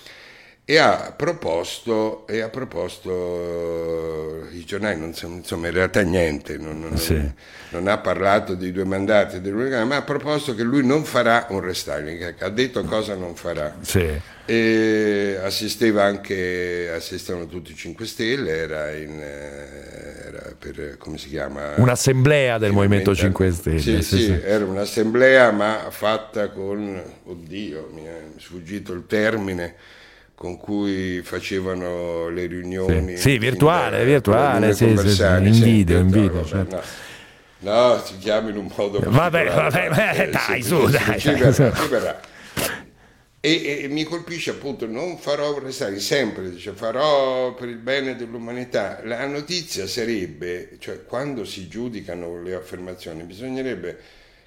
e 0.72 0.78
ha 0.78 1.14
proposto, 1.14 2.26
e 2.28 2.40
ha 2.40 2.48
proposto 2.48 4.48
i 4.54 4.64
giornali, 4.64 4.98
non 4.98 5.14
so, 5.14 5.28
insomma 5.28 5.68
in 5.68 5.74
realtà 5.74 6.00
niente, 6.00 6.58
non, 6.58 6.80
non, 6.80 6.98
sì. 6.98 7.22
non, 7.72 7.90
ha 7.90 7.98
parlato 7.98 8.56
dei 8.56 8.72
due 8.72 8.86
mandati, 8.86 9.42
ma 9.52 9.98
ha 9.98 10.02
proposto 10.04 10.56
che 10.56 10.64
lui 10.64 10.86
non 10.86 11.04
farà 11.04 11.48
un 11.50 11.60
restyling, 11.60 12.36
ha 12.40 12.48
detto 12.48 12.86
cosa 12.86 13.16
non 13.16 13.36
farà. 13.36 13.76
Sì. 13.82 14.18
E 14.46 15.40
assisteva 15.44 16.06
anche, 16.06 16.90
assistevano 16.96 17.48
tutti 17.48 17.74
i 17.74 17.76
5 17.76 18.06
Stelle, 18.06 18.56
era, 18.56 18.96
in, 18.96 19.20
eh, 19.20 20.28
era 20.28 20.54
per, 20.58 20.96
come 20.98 21.18
si 21.18 21.28
chiama? 21.28 21.74
Un'assemblea 21.76 22.58
del 22.58 22.72
Movimento 22.72 23.14
5 23.14 23.52
Stelle. 23.52 23.80
Sì, 23.80 24.02
sì, 24.02 24.20
sì, 24.20 24.40
era 24.42 24.64
un'assemblea 24.64 25.52
ma 25.52 25.88
fatta 25.90 26.48
con, 26.48 26.98
oddio, 27.26 27.90
mi 27.94 28.06
è 28.06 28.22
sfuggito 28.38 28.94
il 28.94 29.04
termine, 29.06 30.00
con 30.42 30.58
cui 30.58 31.22
facevano 31.22 32.28
le 32.30 32.48
riunioni. 32.48 33.16
Sì, 33.16 33.22
sì 33.22 33.38
virtuale, 33.38 34.00
in, 34.00 34.06
virtuale, 34.06 34.74
sì, 34.74 34.98
sì, 34.98 35.10
sì, 35.10 35.22
in 35.22 35.60
video, 35.62 36.00
in 36.00 36.10
video. 36.10 36.44
Certo. 36.44 36.82
No. 37.60 37.92
no, 37.94 38.02
si 38.04 38.18
chiama 38.18 38.50
in 38.50 38.58
un 38.58 38.72
modo... 38.76 39.02
Vabbè, 39.02 39.52
vabbè, 39.52 39.90
vabbè 39.90 40.30
dai, 40.32 40.64
su, 40.64 40.88
dai. 40.88 41.20
Ci 41.20 41.30
verrà, 41.34 41.54
ci 41.78 41.88
verrà. 41.88 42.20
E, 43.40 43.82
e, 43.84 43.88
mi 43.90 44.04
colpisce 44.04 44.50
appunto, 44.50 44.88
non 44.88 45.20
farò 45.20 45.60
restare 45.60 46.00
sempre, 46.00 46.50
dice, 46.50 46.72
farò 46.72 47.54
per 47.54 47.70
il 47.70 47.78
bene 47.78 48.16
dell'umanità. 48.16 49.00
La 49.04 49.28
notizia 49.28 49.86
sarebbe, 49.86 50.78
cioè 50.80 51.06
quando 51.06 51.46
si 51.46 51.68
giudicano 51.68 52.42
le 52.42 52.56
affermazioni, 52.56 53.22
bisognerebbe 53.26 53.96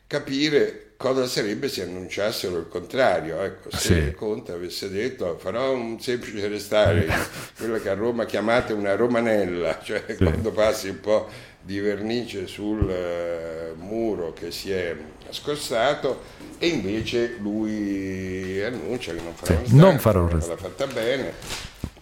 capire 0.09 0.84
cosa 0.97 1.27
sarebbe 1.27 1.69
se 1.69 1.83
annunciassero 1.83 2.59
il 2.59 2.69
contrario. 2.69 3.43
Ecco, 3.43 3.71
se 3.71 4.05
sì. 4.07 4.15
Conte 4.15 4.53
avesse 4.53 4.91
detto 4.91 5.37
farò 5.39 5.73
un 5.73 6.01
semplice 6.01 6.49
restare, 6.49 7.07
quella 7.57 7.79
che 7.79 7.89
a 7.89 7.95
Roma 7.95 8.25
chiamate 8.25 8.73
una 8.73 8.95
romanella, 8.95 9.81
cioè 9.83 10.05
sì. 10.07 10.17
quando 10.17 10.51
passi 10.53 10.89
un 10.89 11.01
po' 11.01 11.29
di 11.61 11.81
vernice 11.81 12.47
sul 12.47 12.83
uh, 12.83 13.83
muro 13.83 14.35
che 14.35 14.51
si 14.51 14.71
è 14.71 14.95
scossato 15.31 16.21
e 16.59 16.69
invece 16.69 17.37
lui 17.41 18.63
annuncia 18.63 19.15
che 19.15 19.21
non 19.23 19.35
farà 19.35 19.65
sì, 19.65 19.75
non 19.75 19.99
farà 19.99 20.21
un 20.21 20.29
restauro, 20.29 20.61
l'ha 20.61 20.69
fatta 20.69 20.87
bene 20.87 21.33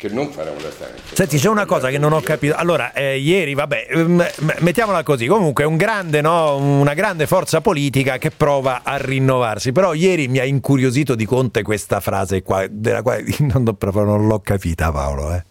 che 0.03 0.09
non 0.09 0.33
farà 0.33 0.51
un 0.51 0.61
restauro. 0.61 0.95
Senti, 1.13 1.39
c'è 1.39 1.49
una 1.49 1.65
cosa 1.65 1.89
che 1.89 1.97
non 1.97 2.13
ho 2.13 2.21
capito. 2.21 2.57
Allora, 2.57 2.93
eh, 2.93 3.19
ieri, 3.19 3.55
vabbè, 3.55 3.87
mm, 3.97 4.21
mettiamola 4.59 5.05
così, 5.05 5.27
comunque 5.27 5.63
è 5.63 5.67
un 5.67 5.77
grande, 5.77 6.21
no, 6.21 6.57
una 6.57 6.95
grande 6.95 7.29
forza 7.29 7.61
politica 7.61 8.19
che 8.19 8.33
prova 8.33 8.81
a 8.83 8.97
rinnovarsi, 8.97 9.71
però 9.71 9.95
ieri 9.95 10.27
mi 10.27 10.39
ha 10.39 10.45
incuriosito 10.45 11.15
di 11.15 11.25
Conte 11.25 11.63
questa 11.63 12.01
frase 12.01 12.43
qua, 12.43 12.67
della 12.69 13.01
quale 13.03 13.25
non, 13.53 13.77
proprio 13.77 14.03
non 14.03 14.27
l'ho 14.27 14.41
capita 14.41 14.91
Paolo. 14.91 15.35
Eh. 15.35 15.45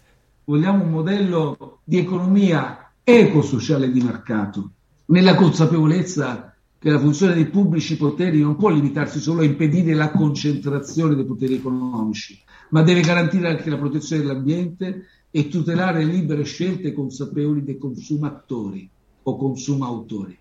Vogliamo 0.43 0.83
un 0.83 0.89
modello 0.89 1.79
di 1.85 1.99
economia 1.99 2.91
ecosociale 3.05 3.89
di 3.89 4.01
mercato, 4.01 4.71
nella 5.05 5.35
consapevolezza 5.35 6.50
che 6.81 6.89
la 6.89 6.97
funzione 6.97 7.35
dei 7.35 7.45
pubblici 7.45 7.95
poteri 7.95 8.41
non 8.41 8.55
può 8.55 8.69
limitarsi 8.69 9.19
solo 9.19 9.41
a 9.41 9.45
impedire 9.45 9.93
la 9.93 10.09
concentrazione 10.09 11.13
dei 11.13 11.25
poteri 11.25 11.53
economici, 11.53 12.41
ma 12.69 12.81
deve 12.81 13.01
garantire 13.01 13.49
anche 13.49 13.69
la 13.69 13.77
protezione 13.77 14.23
dell'ambiente 14.23 15.05
e 15.29 15.47
tutelare 15.47 16.03
le 16.03 16.11
libere 16.11 16.43
scelte 16.43 16.91
consapevoli 16.91 17.63
dei 17.63 17.77
consumatori 17.77 18.89
o 19.21 19.37
consumautori. 19.37 20.35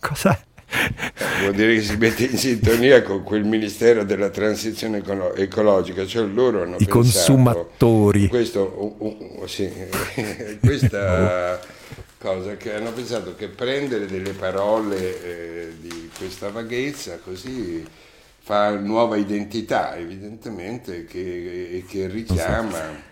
Cosa? 0.00 0.42
Vuol 1.42 1.54
dire 1.54 1.74
che 1.74 1.82
si 1.82 1.96
mette 1.98 2.24
in 2.24 2.38
sintonia 2.38 3.02
con 3.02 3.22
quel 3.24 3.44
Ministero 3.44 4.04
della 4.04 4.30
Transizione 4.30 5.02
Ecologica, 5.36 6.06
cioè 6.06 6.24
loro 6.26 6.62
hanno 6.62 6.76
I 6.76 6.86
pensato, 6.86 7.34
consumatori. 7.34 8.28
Questo, 8.28 8.96
uh, 8.98 9.42
uh, 9.42 9.46
sì, 9.46 9.68
questa 10.64 11.60
cosa 12.18 12.56
che 12.56 12.74
hanno 12.74 12.92
pensato 12.92 13.34
che 13.34 13.48
prendere 13.48 14.06
delle 14.06 14.32
parole 14.32 15.22
eh, 15.22 15.72
di 15.80 16.10
questa 16.16 16.50
vaghezza 16.50 17.18
così 17.18 17.86
fa 18.40 18.70
nuova 18.76 19.16
identità 19.16 19.96
evidentemente 19.96 21.04
che, 21.04 21.84
che 21.88 22.08
richiama 22.08 23.06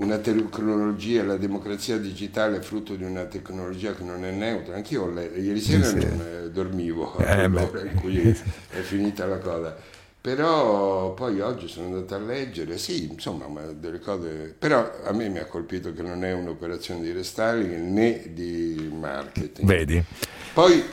una 0.00 0.18
tecnologia, 0.18 1.22
la 1.24 1.36
democrazia 1.36 1.98
digitale 1.98 2.56
è 2.56 2.60
frutto 2.60 2.94
di 2.94 3.04
una 3.04 3.24
tecnologia 3.24 3.94
che 3.94 4.02
non 4.02 4.24
è 4.24 4.30
neutra. 4.30 4.74
Anch'io 4.74 5.10
ieri 5.18 5.60
sera 5.60 5.84
sì, 5.84 5.96
non 5.96 6.26
eh, 6.26 6.50
dormivo 6.50 7.18
eh, 7.18 7.30
all'ora 7.30 7.82
in 7.82 7.94
cui 8.00 8.18
è 8.18 8.80
finita 8.80 9.26
la 9.26 9.38
cosa 9.38 9.76
però 10.20 11.14
poi 11.14 11.40
oggi 11.40 11.66
sono 11.66 11.86
andato 11.86 12.14
a 12.14 12.18
leggere, 12.18 12.76
sì, 12.76 13.10
insomma, 13.10 13.46
delle 13.72 14.00
cose, 14.00 14.54
però 14.58 14.90
a 15.04 15.12
me 15.12 15.28
mi 15.28 15.38
ha 15.38 15.46
colpito 15.46 15.92
che 15.94 16.02
non 16.02 16.24
è 16.24 16.32
un'operazione 16.32 17.00
di 17.00 17.12
restyling 17.12 17.88
né 17.88 18.32
di 18.34 18.90
marketing. 18.92 19.66
Vedi. 19.66 20.04
Poi 20.52 20.84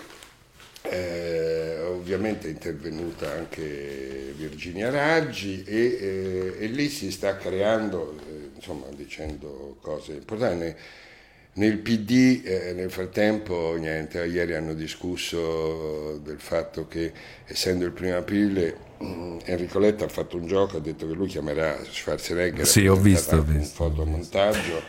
eh, 0.83 1.79
ovviamente 1.81 2.47
è 2.47 2.51
intervenuta 2.51 3.29
anche 3.29 4.33
Virginia 4.37 4.89
Raggi 4.89 5.63
e, 5.65 5.97
eh, 5.99 6.55
e 6.59 6.65
lì 6.67 6.87
si 6.87 7.11
sta 7.11 7.35
creando, 7.35 8.17
eh, 8.29 8.51
insomma, 8.55 8.85
dicendo 8.95 9.77
cose 9.81 10.13
importanti. 10.13 10.75
Nel 11.57 11.77
PD 11.77 12.41
eh, 12.43 12.73
nel 12.73 12.89
frattempo 12.89 13.75
niente, 13.77 14.25
ieri 14.25 14.55
hanno 14.55 14.73
discusso 14.73 16.17
del 16.23 16.39
fatto 16.39 16.87
che 16.87 17.11
essendo 17.45 17.85
il 17.85 17.91
primo 17.91 18.15
aprile 18.17 18.85
Mm, 19.03 19.37
Enrico 19.45 19.77
Letta 19.77 20.05
ha 20.05 20.07
fatto 20.07 20.37
un 20.37 20.47
gioco, 20.47 20.77
ha 20.77 20.79
detto 20.79 21.07
che 21.07 21.13
lui 21.13 21.27
chiamerà 21.27 21.77
Schwarzenegger. 21.83 22.65
Sì, 22.65 22.87
ho 22.87 22.95
visto, 22.95 23.35
ho 23.35 23.41
visto. 23.41 23.83
Un 23.83 23.89
fotomontaggio 23.89 24.81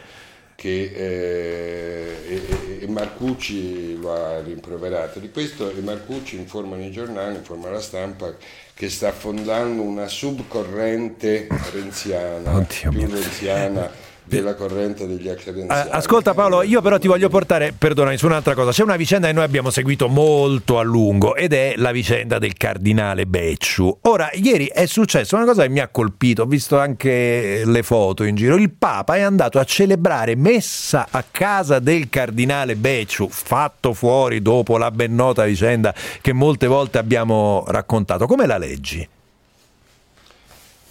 che 0.55 0.91
eh, 0.95 2.17
e, 2.27 2.79
e, 2.81 2.89
Marcucci 2.89 3.99
lo 4.01 4.15
ha 4.15 4.41
rimproverato. 4.41 5.19
Di 5.19 5.31
questo 5.31 5.71
e 5.71 5.81
Marcucci 5.81 6.37
informano 6.37 6.83
i 6.83 6.91
giornali, 6.91 7.37
informa 7.37 7.69
la 7.69 7.81
stampa 7.81 8.35
che 8.73 8.89
sta 8.89 9.09
affondando 9.09 9.83
una 9.83 10.09
subcorrente 10.09 11.49
renziana, 11.73 12.57
Oddio 12.57 12.91
più 12.91 13.07
mio. 13.07 13.11
renziana 13.11 14.08
della 14.29 14.55
corrente 14.55 15.07
degli 15.07 15.29
accredenziali. 15.29 15.91
Ascolta 15.91 16.35
Paolo, 16.35 16.63
io 16.63 16.83
però 16.83 16.99
ti 16.99 17.09
voglio 17.09 17.29
portare, 17.29 17.73
perdonami, 17.77 18.17
su 18.19 18.27
un'altra 18.27 18.55
cosa. 18.55 18.71
C'è 18.71 18.83
una 18.83 18.97
vicenda 18.97 19.27
che 19.27 19.33
noi 19.33 19.45
abbiamo 19.45 19.71
seguito 19.71 20.09
molto 20.09 20.79
a 20.79 20.83
lungo 20.83 21.35
ed 21.35 21.53
è 21.53 21.75
la 21.77 21.91
vicenda 21.91 22.39
del 22.39 22.55
cardinale 22.55 23.27
Becciu. 23.27 23.99
Ora, 24.03 24.31
ieri 24.35 24.67
è 24.67 24.87
successa 24.87 25.37
una 25.37 25.47
cosa 25.47 25.63
che 25.63 25.71
mi 25.71 25.81
ha 25.81 25.89
colpito, 25.89 26.43
ho 26.43 26.47
visto 26.47 26.79
anche 26.79 27.63
le 27.65 27.83
foto 27.83 28.25
in 28.25 28.35
giro. 28.35 28.57
Il 28.57 28.71
Papa 28.71 29.17
è 29.17 29.21
andato 29.21 29.59
a 29.59 29.65
celebrare 29.65 30.37
messa 30.37 31.09
a 31.11 31.25
casa 31.29 31.79
del 31.79 32.09
cardinale 32.11 32.77
Becciu, 32.77 33.29
fatto 33.29 33.95
fuori 33.95 34.43
dopo 34.43 34.77
la 34.77 34.91
ben 34.91 35.15
nota 35.15 35.45
vicenda 35.45 35.95
che 36.21 36.33
molte 36.33 36.67
volte 36.67 36.99
abbiamo 36.99 37.65
raccontato. 37.69 38.27
Come 38.27 38.47
la 38.47 38.59
leggi? 38.59 39.09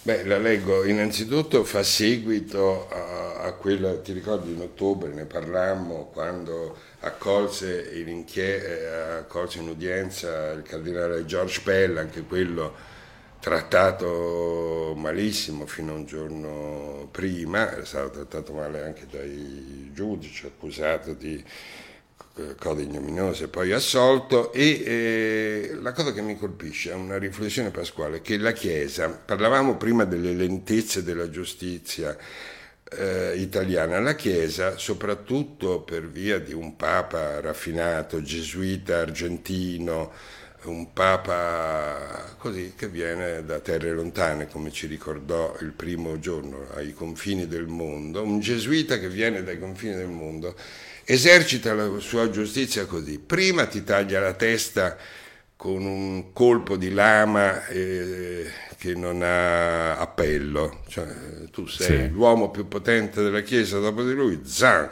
Beh, 0.08 0.24
la 0.24 0.38
leggo, 0.38 0.86
innanzitutto 0.86 1.64
fa 1.64 1.82
seguito 1.82 2.88
a, 2.88 3.42
a, 3.42 3.52
quella, 3.52 3.98
ti 3.98 4.14
ricordi 4.14 4.52
in 4.54 4.60
ottobre 4.62 5.12
ne 5.12 5.26
parlammo 5.26 6.06
quando 6.10 6.78
accolse 7.00 7.90
in, 7.92 8.24
accolse 9.18 9.58
in 9.58 9.68
udienza 9.68 10.52
il 10.52 10.62
cardinale 10.62 11.26
George 11.26 11.60
Pell, 11.62 11.98
anche 11.98 12.22
quello 12.22 12.74
trattato 13.38 14.94
malissimo 14.96 15.66
fino 15.66 15.92
a 15.92 15.96
un 15.96 16.06
giorno 16.06 17.08
prima, 17.10 17.76
è 17.76 17.84
stato 17.84 18.08
trattato 18.08 18.54
male 18.54 18.82
anche 18.82 19.04
dai 19.10 19.90
giudici, 19.92 20.46
accusato 20.46 21.12
di 21.12 21.44
code 22.58 22.82
ignominose, 22.82 23.48
poi 23.48 23.72
assolto 23.72 24.52
e 24.52 24.82
eh, 24.84 25.78
la 25.80 25.92
cosa 25.92 26.12
che 26.12 26.22
mi 26.22 26.36
colpisce 26.36 26.90
è 26.90 26.94
una 26.94 27.18
riflessione 27.18 27.70
pasquale 27.70 28.20
che 28.20 28.36
la 28.38 28.52
Chiesa, 28.52 29.08
parlavamo 29.08 29.76
prima 29.76 30.04
delle 30.04 30.32
lentezze 30.32 31.02
della 31.02 31.30
giustizia 31.30 32.16
eh, 32.90 33.34
italiana, 33.36 34.00
la 34.00 34.14
Chiesa 34.14 34.78
soprattutto 34.78 35.80
per 35.80 36.08
via 36.08 36.38
di 36.38 36.52
un 36.52 36.76
papa 36.76 37.40
raffinato, 37.40 38.22
gesuita 38.22 38.98
argentino, 38.98 40.12
un 40.64 40.92
papa 40.92 42.34
così 42.38 42.74
che 42.76 42.88
viene 42.88 43.44
da 43.44 43.60
terre 43.60 43.92
lontane, 43.92 44.48
come 44.48 44.70
ci 44.70 44.86
ricordò 44.86 45.56
il 45.60 45.72
primo 45.72 46.18
giorno, 46.18 46.66
ai 46.74 46.92
confini 46.92 47.46
del 47.46 47.66
mondo, 47.66 48.22
un 48.22 48.40
gesuita 48.40 48.98
che 48.98 49.08
viene 49.08 49.42
dai 49.42 49.58
confini 49.58 49.94
del 49.94 50.08
mondo, 50.08 50.56
esercita 51.04 51.74
la 51.74 51.98
sua 51.98 52.28
giustizia 52.30 52.86
così, 52.86 53.18
prima 53.18 53.66
ti 53.66 53.84
taglia 53.84 54.20
la 54.20 54.34
testa 54.34 54.96
con 55.56 55.84
un 55.84 56.32
colpo 56.32 56.76
di 56.76 56.92
lama 56.92 57.66
eh, 57.66 58.48
che 58.76 58.94
non 58.94 59.22
ha 59.22 59.96
appello, 59.96 60.82
cioè, 60.88 61.06
tu 61.50 61.66
sei 61.66 62.06
sì. 62.06 62.08
l'uomo 62.10 62.50
più 62.50 62.68
potente 62.68 63.22
della 63.22 63.40
Chiesa 63.40 63.78
dopo 63.78 64.04
di 64.04 64.12
lui, 64.12 64.40
zan, 64.44 64.88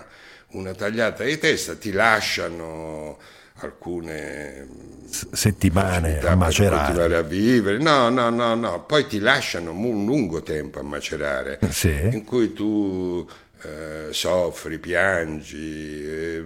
una 0.49 0.75
tagliata 0.75 1.23
di 1.23 1.39
testa, 1.39 1.77
ti 1.77 1.93
lasciano 1.93 3.19
alcune 3.59 4.67
settimane 5.09 6.19
a 6.21 6.35
macerare. 6.35 6.85
continuare 6.85 7.17
a 7.17 7.23
vivere. 7.23 7.79
No, 7.79 8.09
no, 8.09 8.29
no, 8.31 8.55
no, 8.55 8.85
poi 8.85 9.07
ti 9.07 9.19
lasciano 9.19 9.73
un 9.73 10.05
lungo 10.05 10.43
tempo 10.43 10.81
a 10.81 10.83
macerare, 10.83 11.59
sì. 11.71 11.95
in 12.13 12.25
cui 12.25 12.53
tu 12.53 13.27
eh, 13.63 14.09
soffri, 14.13 14.79
piangi, 14.79 16.05
eh, 16.05 16.45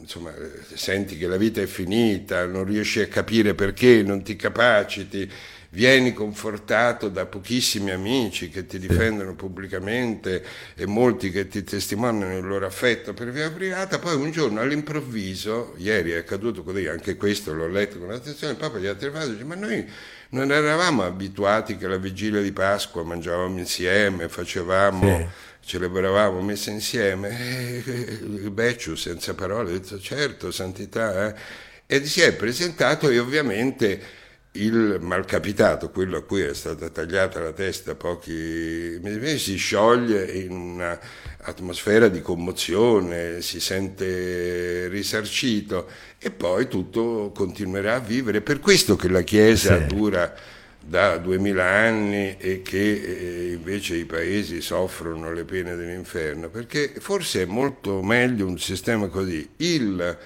insomma, 0.00 0.32
senti 0.74 1.16
che 1.16 1.26
la 1.26 1.36
vita 1.36 1.60
è 1.60 1.66
finita, 1.66 2.44
non 2.46 2.64
riesci 2.64 3.00
a 3.00 3.06
capire 3.06 3.54
perché, 3.54 4.02
non 4.02 4.22
ti 4.22 4.34
capaciti 4.36 5.30
vieni 5.70 6.14
confortato 6.14 7.08
da 7.08 7.26
pochissimi 7.26 7.90
amici 7.90 8.48
che 8.48 8.64
ti 8.64 8.78
difendono 8.78 9.34
pubblicamente 9.34 10.44
e 10.74 10.86
molti 10.86 11.30
che 11.30 11.46
ti 11.46 11.62
testimoniano 11.62 12.38
il 12.38 12.46
loro 12.46 12.64
affetto 12.64 13.12
per 13.12 13.30
via 13.30 13.50
privata, 13.50 13.98
poi 13.98 14.14
un 14.14 14.30
giorno 14.30 14.60
all'improvviso, 14.60 15.74
ieri 15.76 16.12
è 16.12 16.16
accaduto 16.16 16.62
così, 16.62 16.86
anche 16.86 17.16
questo 17.16 17.52
l'ho 17.52 17.68
letto 17.68 17.98
con 17.98 18.10
attenzione, 18.10 18.54
il 18.54 18.58
Papa 18.58 18.78
gli 18.78 18.86
ha 18.86 18.94
telefonato 18.94 19.30
e 19.30 19.32
dice 19.32 19.44
ma 19.44 19.54
noi 19.54 19.86
non 20.30 20.52
eravamo 20.52 21.02
abituati 21.02 21.76
che 21.76 21.86
la 21.86 21.98
vigilia 21.98 22.40
di 22.40 22.52
Pasqua 22.52 23.02
mangiavamo 23.04 23.58
insieme, 23.58 24.28
facevamo... 24.28 25.16
Sì. 25.18 25.46
celebravamo 25.68 26.40
messa 26.40 26.70
insieme, 26.70 27.28
e 27.28 27.82
il 27.84 28.50
Becciu 28.50 28.94
senza 28.94 29.34
parole 29.34 29.68
ha 29.68 29.72
detto 29.74 30.00
certo, 30.00 30.50
santità, 30.50 31.28
eh? 31.28 31.34
e 31.84 32.06
si 32.06 32.22
è 32.22 32.32
presentato 32.32 33.10
e 33.10 33.18
ovviamente 33.18 34.00
il 34.62 34.98
malcapitato, 35.00 35.90
quello 35.90 36.18
a 36.18 36.22
cui 36.22 36.42
è 36.42 36.54
stata 36.54 36.88
tagliata 36.88 37.40
la 37.40 37.52
testa 37.52 37.94
pochi 37.94 38.98
mesi 39.02 39.18
fa, 39.18 39.38
si 39.38 39.56
scioglie 39.56 40.24
in 40.32 40.50
un'atmosfera 40.52 42.08
di 42.08 42.20
commozione, 42.20 43.40
si 43.40 43.60
sente 43.60 44.88
risarcito 44.88 45.88
e 46.18 46.30
poi 46.30 46.68
tutto 46.68 47.32
continuerà 47.34 47.96
a 47.96 48.00
vivere. 48.00 48.40
Per 48.40 48.60
questo 48.60 48.96
che 48.96 49.08
la 49.08 49.22
Chiesa 49.22 49.78
sì. 49.78 49.86
dura 49.86 50.34
da 50.80 51.18
duemila 51.18 51.64
anni 51.64 52.36
e 52.38 52.62
che 52.62 52.92
eh, 52.92 53.52
invece 53.52 53.96
i 53.96 54.06
paesi 54.06 54.60
soffrono 54.60 55.32
le 55.32 55.44
pene 55.44 55.76
dell'inferno, 55.76 56.48
perché 56.48 56.94
forse 56.98 57.42
è 57.42 57.46
molto 57.46 58.02
meglio 58.02 58.46
un 58.46 58.58
sistema 58.58 59.08
così. 59.08 59.48
Il 59.56 60.18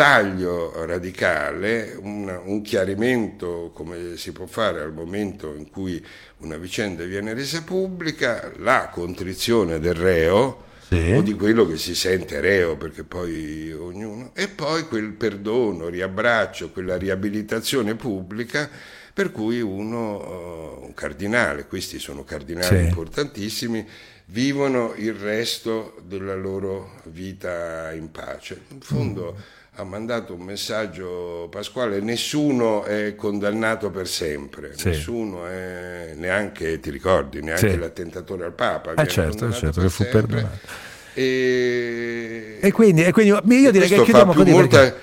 taglio 0.00 0.86
radicale, 0.86 1.94
un, 2.00 2.40
un, 2.46 2.62
chiarimento 2.62 3.70
come 3.74 4.16
si 4.16 4.32
può 4.32 4.46
fare 4.46 4.80
al 4.80 4.94
momento 4.94 5.54
in 5.54 5.68
cui 5.68 6.02
una 6.38 6.56
vicenda 6.56 7.04
viene 7.04 7.34
resa 7.34 7.60
pubblica, 7.60 8.50
la 8.60 8.88
contrizione 8.90 9.78
del 9.78 9.92
reo 9.92 10.64
sì. 10.88 11.12
o 11.12 11.20
di 11.20 11.34
quello 11.34 11.66
che 11.66 11.76
si 11.76 11.94
sente 11.94 12.40
reo, 12.40 12.78
perché 12.78 13.04
poi 13.04 13.70
ognuno, 13.74 14.30
e 14.34 14.48
poi 14.48 14.88
quel 14.88 15.12
perdono, 15.12 15.88
riabbraccio, 15.88 16.70
quella 16.70 16.96
riabilitazione 16.96 17.94
pubblica 17.94 18.70
per 19.12 19.30
cui 19.30 19.60
uno, 19.60 20.78
uh, 20.78 20.82
un 20.82 20.94
cardinale, 20.94 21.66
questi 21.66 21.98
sono 21.98 22.24
cardinali 22.24 22.78
sì. 22.78 22.84
importantissimi, 22.84 23.86
vivono 24.26 24.94
il 24.96 25.12
resto 25.12 26.00
della 26.06 26.36
loro 26.36 27.02
vita 27.04 27.92
in 27.92 28.10
pace. 28.10 28.62
In 28.68 28.80
fondo... 28.80 29.58
Ha 29.80 29.84
mandato 29.84 30.34
un 30.34 30.42
messaggio 30.42 31.48
pasquale, 31.50 32.00
nessuno 32.00 32.84
è 32.84 33.14
condannato 33.14 33.90
per 33.90 34.06
sempre, 34.06 34.76
sì. 34.76 34.88
nessuno 34.88 35.46
è 35.46 36.12
neanche, 36.16 36.78
ti 36.80 36.90
ricordi, 36.90 37.40
neanche 37.40 37.70
sì. 37.70 37.78
l'attentatore 37.78 38.44
al 38.44 38.52
Papa. 38.52 38.92
Eh 38.92 39.06
certo, 39.06 39.50
certo, 39.50 39.80
che 39.80 39.88
fu 39.88 40.04
perdonato. 40.04 40.58
E... 41.14 42.58
e, 42.60 42.72
quindi, 42.72 43.04
e 43.04 43.12
quindi 43.12 43.32
io 43.32 43.70
direi 43.70 43.88
che 43.88 44.02
chiudiamo 44.02 44.34
così 44.34 44.50
molta, 44.50 44.80
perché... 44.80 45.00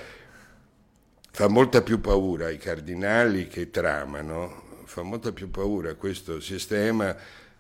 fa 1.31 1.47
molta 1.47 1.81
più 1.81 1.99
paura 1.99 2.45
ai 2.45 2.59
cardinali 2.59 3.47
che 3.47 3.71
tramano, 3.71 4.83
fa 4.85 5.01
molta 5.01 5.31
più 5.31 5.49
paura 5.49 5.95
questo 5.95 6.39
sistema 6.39 7.15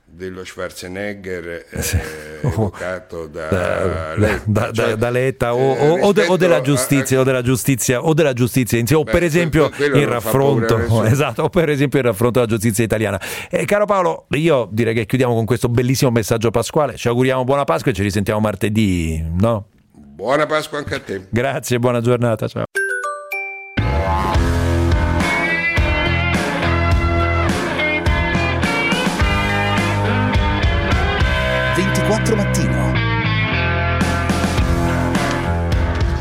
dello 0.09 0.43
Schwarzenegger 0.45 1.65
eh, 1.69 2.39
evocato 2.47 3.27
da, 3.27 3.47
da, 3.47 4.15
Letta, 4.15 4.71
cioè, 4.71 4.95
da 4.95 5.09
Letta 5.09 5.53
o, 5.53 5.75
eh, 5.75 6.01
o, 6.01 6.13
o, 6.31 6.37
della 6.37 6.61
giustizia, 6.61 7.17
a, 7.17 7.21
o 7.21 7.23
della 7.23 7.41
giustizia 7.41 8.03
o 8.03 8.13
della 8.13 8.33
giustizia 8.33 8.97
o 8.97 9.03
beh, 9.03 9.11
per 9.11 9.23
esempio 9.23 9.69
il 9.77 10.07
raffronto 10.07 11.03
esatto, 11.05 11.43
o 11.43 11.49
per 11.49 11.69
esempio 11.69 11.99
il 11.99 12.05
raffronto 12.05 12.39
della 12.39 12.51
giustizia 12.51 12.83
italiana. 12.83 13.21
Eh, 13.49 13.65
caro 13.65 13.85
Paolo 13.85 14.25
io 14.31 14.67
direi 14.71 14.93
che 14.93 15.05
chiudiamo 15.05 15.33
con 15.35 15.45
questo 15.45 15.67
bellissimo 15.67 16.09
messaggio 16.09 16.49
pasquale. 16.51 16.95
Ci 16.95 17.07
auguriamo 17.09 17.43
buona 17.43 17.65
Pasqua 17.65 17.91
e 17.91 17.93
ci 17.93 18.01
risentiamo 18.01 18.39
martedì 18.39 19.23
no? 19.39 19.67
buona 19.91 20.45
Pasqua 20.45 20.77
anche 20.79 20.95
a 20.95 20.99
te. 20.99 21.27
Grazie 21.29 21.79
buona 21.79 22.01
giornata 22.01 22.47
ciao 22.47 22.63
mattino. 32.37 33.05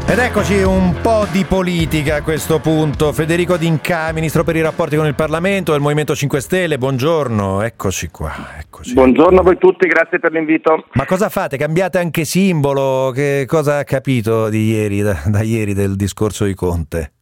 Ed 0.09 0.19
eccoci 0.19 0.63
un 0.63 0.95
po' 1.03 1.27
di 1.31 1.45
politica 1.45 2.17
a 2.17 2.23
questo 2.23 2.59
punto. 2.61 3.13
Federico 3.13 3.57
D'Inca, 3.57 4.13
ministro 4.13 4.45
per 4.45 4.57
i 4.57 4.63
rapporti 4.63 4.97
con 4.97 5.05
il 5.07 5.15
Parlamento 5.15 5.73
del 5.73 5.81
Movimento 5.81 6.15
5 6.15 6.41
Stelle, 6.41 6.79
buongiorno, 6.79 7.61
eccoci 7.63 8.09
qua. 8.09 8.33
Eccoci. 8.59 8.95
Buongiorno 8.95 9.41
a 9.41 9.43
voi 9.43 9.59
tutti, 9.59 9.87
grazie 9.89 10.19
per 10.19 10.33
l'invito. 10.33 10.87
Ma 10.93 11.05
cosa 11.05 11.29
fate? 11.29 11.59
Cambiate 11.59 11.99
anche 11.99 12.25
simbolo? 12.25 13.11
Che 13.11 13.45
cosa 13.47 13.79
ha 13.79 13.85
capito 13.85 14.49
di 14.49 14.71
ieri, 14.71 15.03
da, 15.03 15.21
da 15.27 15.43
ieri 15.43 15.75
del 15.75 15.97
discorso 15.97 16.45
di 16.45 16.55
Conte? 16.55 17.16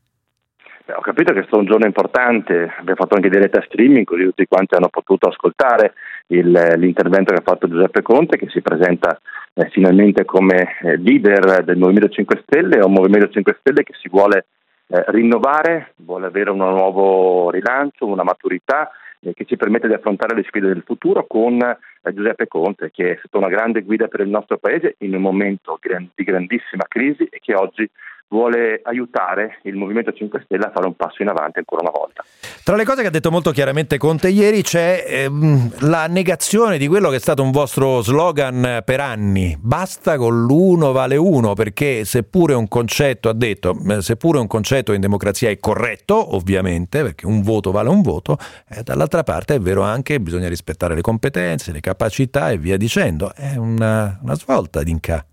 Beh, 0.87 0.93
ho 0.93 1.01
capito 1.01 1.33
che 1.33 1.41
è 1.41 1.43
stato 1.45 1.61
un 1.61 1.65
giorno 1.65 1.87
importante, 1.87 2.75
abbiamo 2.77 2.97
fatto 2.97 3.15
anche 3.15 3.31
diretta 3.31 3.63
streaming 3.63 4.05
così 4.05 4.25
tutti 4.25 4.47
quanti 4.47 4.75
hanno 4.75 4.91
potuto 4.91 5.29
ascoltare 5.29 5.95
il, 6.27 6.51
l'intervento 6.51 7.33
che 7.33 7.41
ha 7.41 7.43
fatto 7.43 7.69
Giuseppe 7.69 8.03
Conte 8.03 8.37
che 8.37 8.51
si 8.51 8.61
presenta 8.61 9.19
eh, 9.55 9.71
finalmente 9.71 10.27
come 10.27 10.77
eh, 10.83 10.99
leader 10.99 11.65
del 11.65 11.79
Movimento 11.79 12.11
5 12.11 12.43
Stelle, 12.45 12.85
un 12.85 12.93
Movimento 12.93 13.31
5 13.31 13.57
Stelle 13.61 13.83
che 13.83 13.95
si 13.99 14.11
vuole 14.11 14.45
eh, 14.89 15.05
rinnovare, 15.07 15.95
vuole 15.97 16.27
avere 16.27 16.51
un 16.51 16.59
nuovo 16.59 17.51
rilancio, 17.51 18.05
una 18.05 18.23
maturità 18.23 18.91
eh, 19.21 19.33
che 19.33 19.47
ci 19.47 19.57
permette 19.57 19.89
di 19.89 19.95
affrontare 19.95 20.35
le 20.35 20.45
sfide 20.47 20.67
del 20.67 20.83
futuro 20.85 21.25
con 21.27 21.63
eh, 21.63 21.79
Giuseppe 22.13 22.47
Conte 22.47 22.91
che 22.91 23.13
è 23.13 23.17
stata 23.21 23.39
una 23.39 23.49
grande 23.49 23.81
guida 23.81 24.07
per 24.07 24.21
il 24.21 24.29
nostro 24.29 24.59
Paese 24.59 24.97
in 24.99 25.15
un 25.15 25.23
momento 25.23 25.79
di 26.15 26.25
grandissima 26.25 26.85
crisi 26.87 27.25
e 27.25 27.39
che 27.41 27.55
oggi 27.55 27.89
vuole 28.29 28.81
aiutare 28.83 29.59
il 29.65 29.77
Movimento 29.77 30.13
5 30.13 30.43
Stelle 30.45 30.65
a 30.65 30.71
fare 30.73 30.87
un 30.87 30.95
passo 30.95 31.23
in 31.23 31.29
avanti 31.29 31.59
ancora 31.59 31.83
una 31.83 31.91
volta. 31.91 32.25
Tra 32.65 32.77
le 32.77 32.85
cose 32.85 33.03
che 33.03 33.09
ha 33.09 33.11
detto 33.11 33.31
molto 33.31 33.51
chiaramente 33.51 33.99
Conte 33.99 34.29
ieri 34.29 34.63
c'è 34.63 35.05
ehm, 35.07 35.89
la 35.91 36.07
negazione 36.07 36.79
di 36.79 36.87
quello 36.87 37.11
che 37.11 37.17
è 37.17 37.21
stato 37.21 37.43
un 37.43 37.51
vostro 37.51 38.01
slogan 38.01 38.83
per 38.85 39.01
anni, 39.01 39.57
basta 39.61 40.17
con 40.17 40.45
l'uno 40.45 40.93
vale 40.93 41.17
uno, 41.17 41.53
perché 41.53 42.05
seppure 42.05 42.55
un 42.55 42.67
concetto, 42.67 43.29
ha 43.29 43.35
detto, 43.35 43.77
eh, 43.89 44.01
seppure 44.01 44.39
un 44.39 44.47
concetto 44.47 44.93
in 44.93 45.01
democrazia 45.01 45.51
è 45.51 45.59
corretto, 45.59 46.35
ovviamente, 46.35 47.03
perché 47.03 47.27
un 47.27 47.43
voto 47.43 47.71
vale 47.71 47.91
un 47.91 48.01
voto, 48.01 48.39
eh, 48.71 48.83
dall'altra 48.83 49.23
parte 49.23 49.57
è 49.57 49.61
vero 49.61 49.83
anche 49.83 50.15
che 50.15 50.21
bisogna 50.21 50.49
rispettare 50.49 50.95
le 50.95 51.01
competenze, 51.01 51.73
le 51.73 51.81
capacità 51.81 52.51
e 52.51 52.59
via 52.59 52.77
dicendo. 52.77 53.35
È 53.35 53.57
una, 53.57 54.19
una 54.23 54.35
svolta 54.35 54.83
d'Inca. 54.83 55.27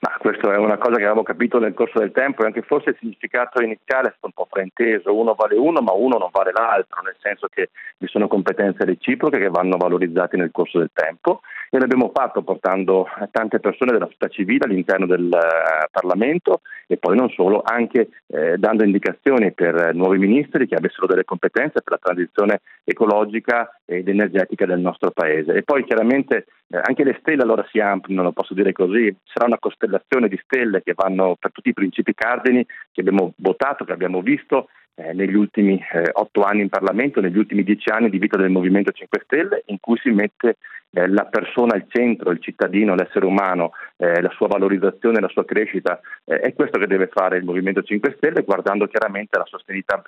Ma 0.00 0.13
questo 0.24 0.50
è 0.50 0.56
una 0.56 0.78
cosa 0.78 0.96
che 0.96 1.04
avevo 1.04 1.22
capito 1.22 1.58
nel 1.58 1.74
corso 1.74 1.98
del 1.98 2.10
tempo 2.10 2.42
e 2.42 2.46
anche 2.46 2.62
forse 2.62 2.88
il 2.88 2.96
significato 2.98 3.60
iniziale 3.60 4.08
è 4.08 4.10
stato 4.12 4.24
un 4.28 4.32
po' 4.32 4.48
frainteso, 4.50 5.14
uno 5.14 5.34
vale 5.34 5.54
uno 5.54 5.82
ma 5.82 5.92
uno 5.92 6.16
non 6.16 6.30
vale 6.32 6.50
l'altro, 6.50 7.02
nel 7.02 7.16
senso 7.20 7.46
che 7.52 7.68
vi 7.98 8.06
sono 8.06 8.26
competenze 8.26 8.86
reciproche 8.86 9.38
che 9.38 9.50
vanno 9.50 9.76
valorizzate 9.76 10.38
nel 10.38 10.50
corso 10.50 10.78
del 10.78 10.88
tempo 10.94 11.42
e 11.68 11.78
l'abbiamo 11.78 12.10
fatto 12.14 12.40
portando 12.40 13.06
tante 13.32 13.60
persone 13.60 13.92
della 13.92 14.06
società 14.06 14.28
civile 14.28 14.64
all'interno 14.64 15.04
del 15.04 15.24
uh, 15.24 15.90
Parlamento 15.90 16.62
e 16.86 16.96
poi 16.96 17.16
non 17.16 17.28
solo, 17.30 17.60
anche 17.64 18.08
eh, 18.28 18.56
dando 18.56 18.84
indicazioni 18.84 19.52
per 19.52 19.94
nuovi 19.94 20.18
ministri 20.18 20.66
che 20.66 20.76
avessero 20.76 21.06
delle 21.06 21.24
competenze 21.24 21.82
per 21.82 21.92
la 21.92 21.98
transizione 22.00 22.60
ecologica 22.84 23.80
ed 23.84 24.08
energetica 24.08 24.66
del 24.66 24.80
nostro 24.80 25.10
paese. 25.10 25.52
E 25.52 25.62
poi 25.62 25.84
chiaramente 25.84 26.46
eh, 26.68 26.80
anche 26.80 27.04
le 27.04 27.16
stelle 27.20 27.42
allora 27.42 27.66
si 27.70 27.80
ampliano, 27.80 28.32
posso 28.32 28.54
dire 28.54 28.72
così, 28.72 29.14
sarà 29.24 29.46
una 29.46 29.58
costellazione 29.58 30.13
di 30.20 30.40
stelle 30.44 30.82
che 30.82 30.94
vanno 30.94 31.36
per 31.38 31.52
tutti 31.52 31.68
i 31.68 31.74
principi 31.74 32.14
cardini 32.14 32.64
che 32.92 33.00
abbiamo 33.00 33.32
votato, 33.36 33.84
che 33.84 33.92
abbiamo 33.92 34.20
visto 34.20 34.68
eh, 34.94 35.12
negli 35.12 35.34
ultimi 35.34 35.82
eh, 35.92 36.10
otto 36.12 36.42
anni 36.42 36.62
in 36.62 36.68
Parlamento, 36.68 37.20
negli 37.20 37.38
ultimi 37.38 37.64
dieci 37.64 37.90
anni 37.90 38.10
di 38.10 38.18
vita 38.18 38.36
del 38.36 38.50
Movimento 38.50 38.92
5 38.92 39.20
Stelle, 39.24 39.62
in 39.66 39.78
cui 39.80 39.98
si 39.98 40.10
mette 40.10 40.56
eh, 40.92 41.08
la 41.08 41.24
persona 41.24 41.74
al 41.74 41.86
centro, 41.88 42.30
il 42.30 42.40
cittadino, 42.40 42.94
l'essere 42.94 43.26
umano, 43.26 43.72
eh, 43.96 44.20
la 44.20 44.30
sua 44.30 44.46
valorizzazione, 44.46 45.20
la 45.20 45.28
sua 45.28 45.44
crescita. 45.44 46.00
Eh, 46.24 46.38
è 46.38 46.52
questo 46.54 46.78
che 46.78 46.86
deve 46.86 47.08
fare 47.12 47.36
il 47.36 47.44
Movimento 47.44 47.82
5 47.82 48.14
Stelle, 48.16 48.42
guardando 48.42 48.86
chiaramente 48.86 49.36
alla 49.36 49.48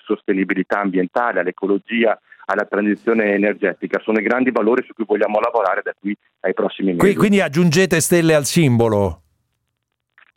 sostenibilità 0.04 0.80
ambientale, 0.80 1.40
all'ecologia, 1.40 2.18
alla 2.46 2.64
transizione 2.64 3.32
energetica. 3.32 4.00
Sono 4.00 4.18
i 4.18 4.22
grandi 4.22 4.52
valori 4.52 4.84
su 4.86 4.94
cui 4.94 5.04
vogliamo 5.04 5.40
lavorare 5.40 5.80
da 5.82 5.92
qui 5.98 6.16
ai 6.40 6.54
prossimi 6.54 6.94
mesi. 6.94 7.16
Quindi 7.16 7.40
aggiungete 7.40 8.00
stelle 8.00 8.34
al 8.34 8.44
simbolo? 8.44 9.22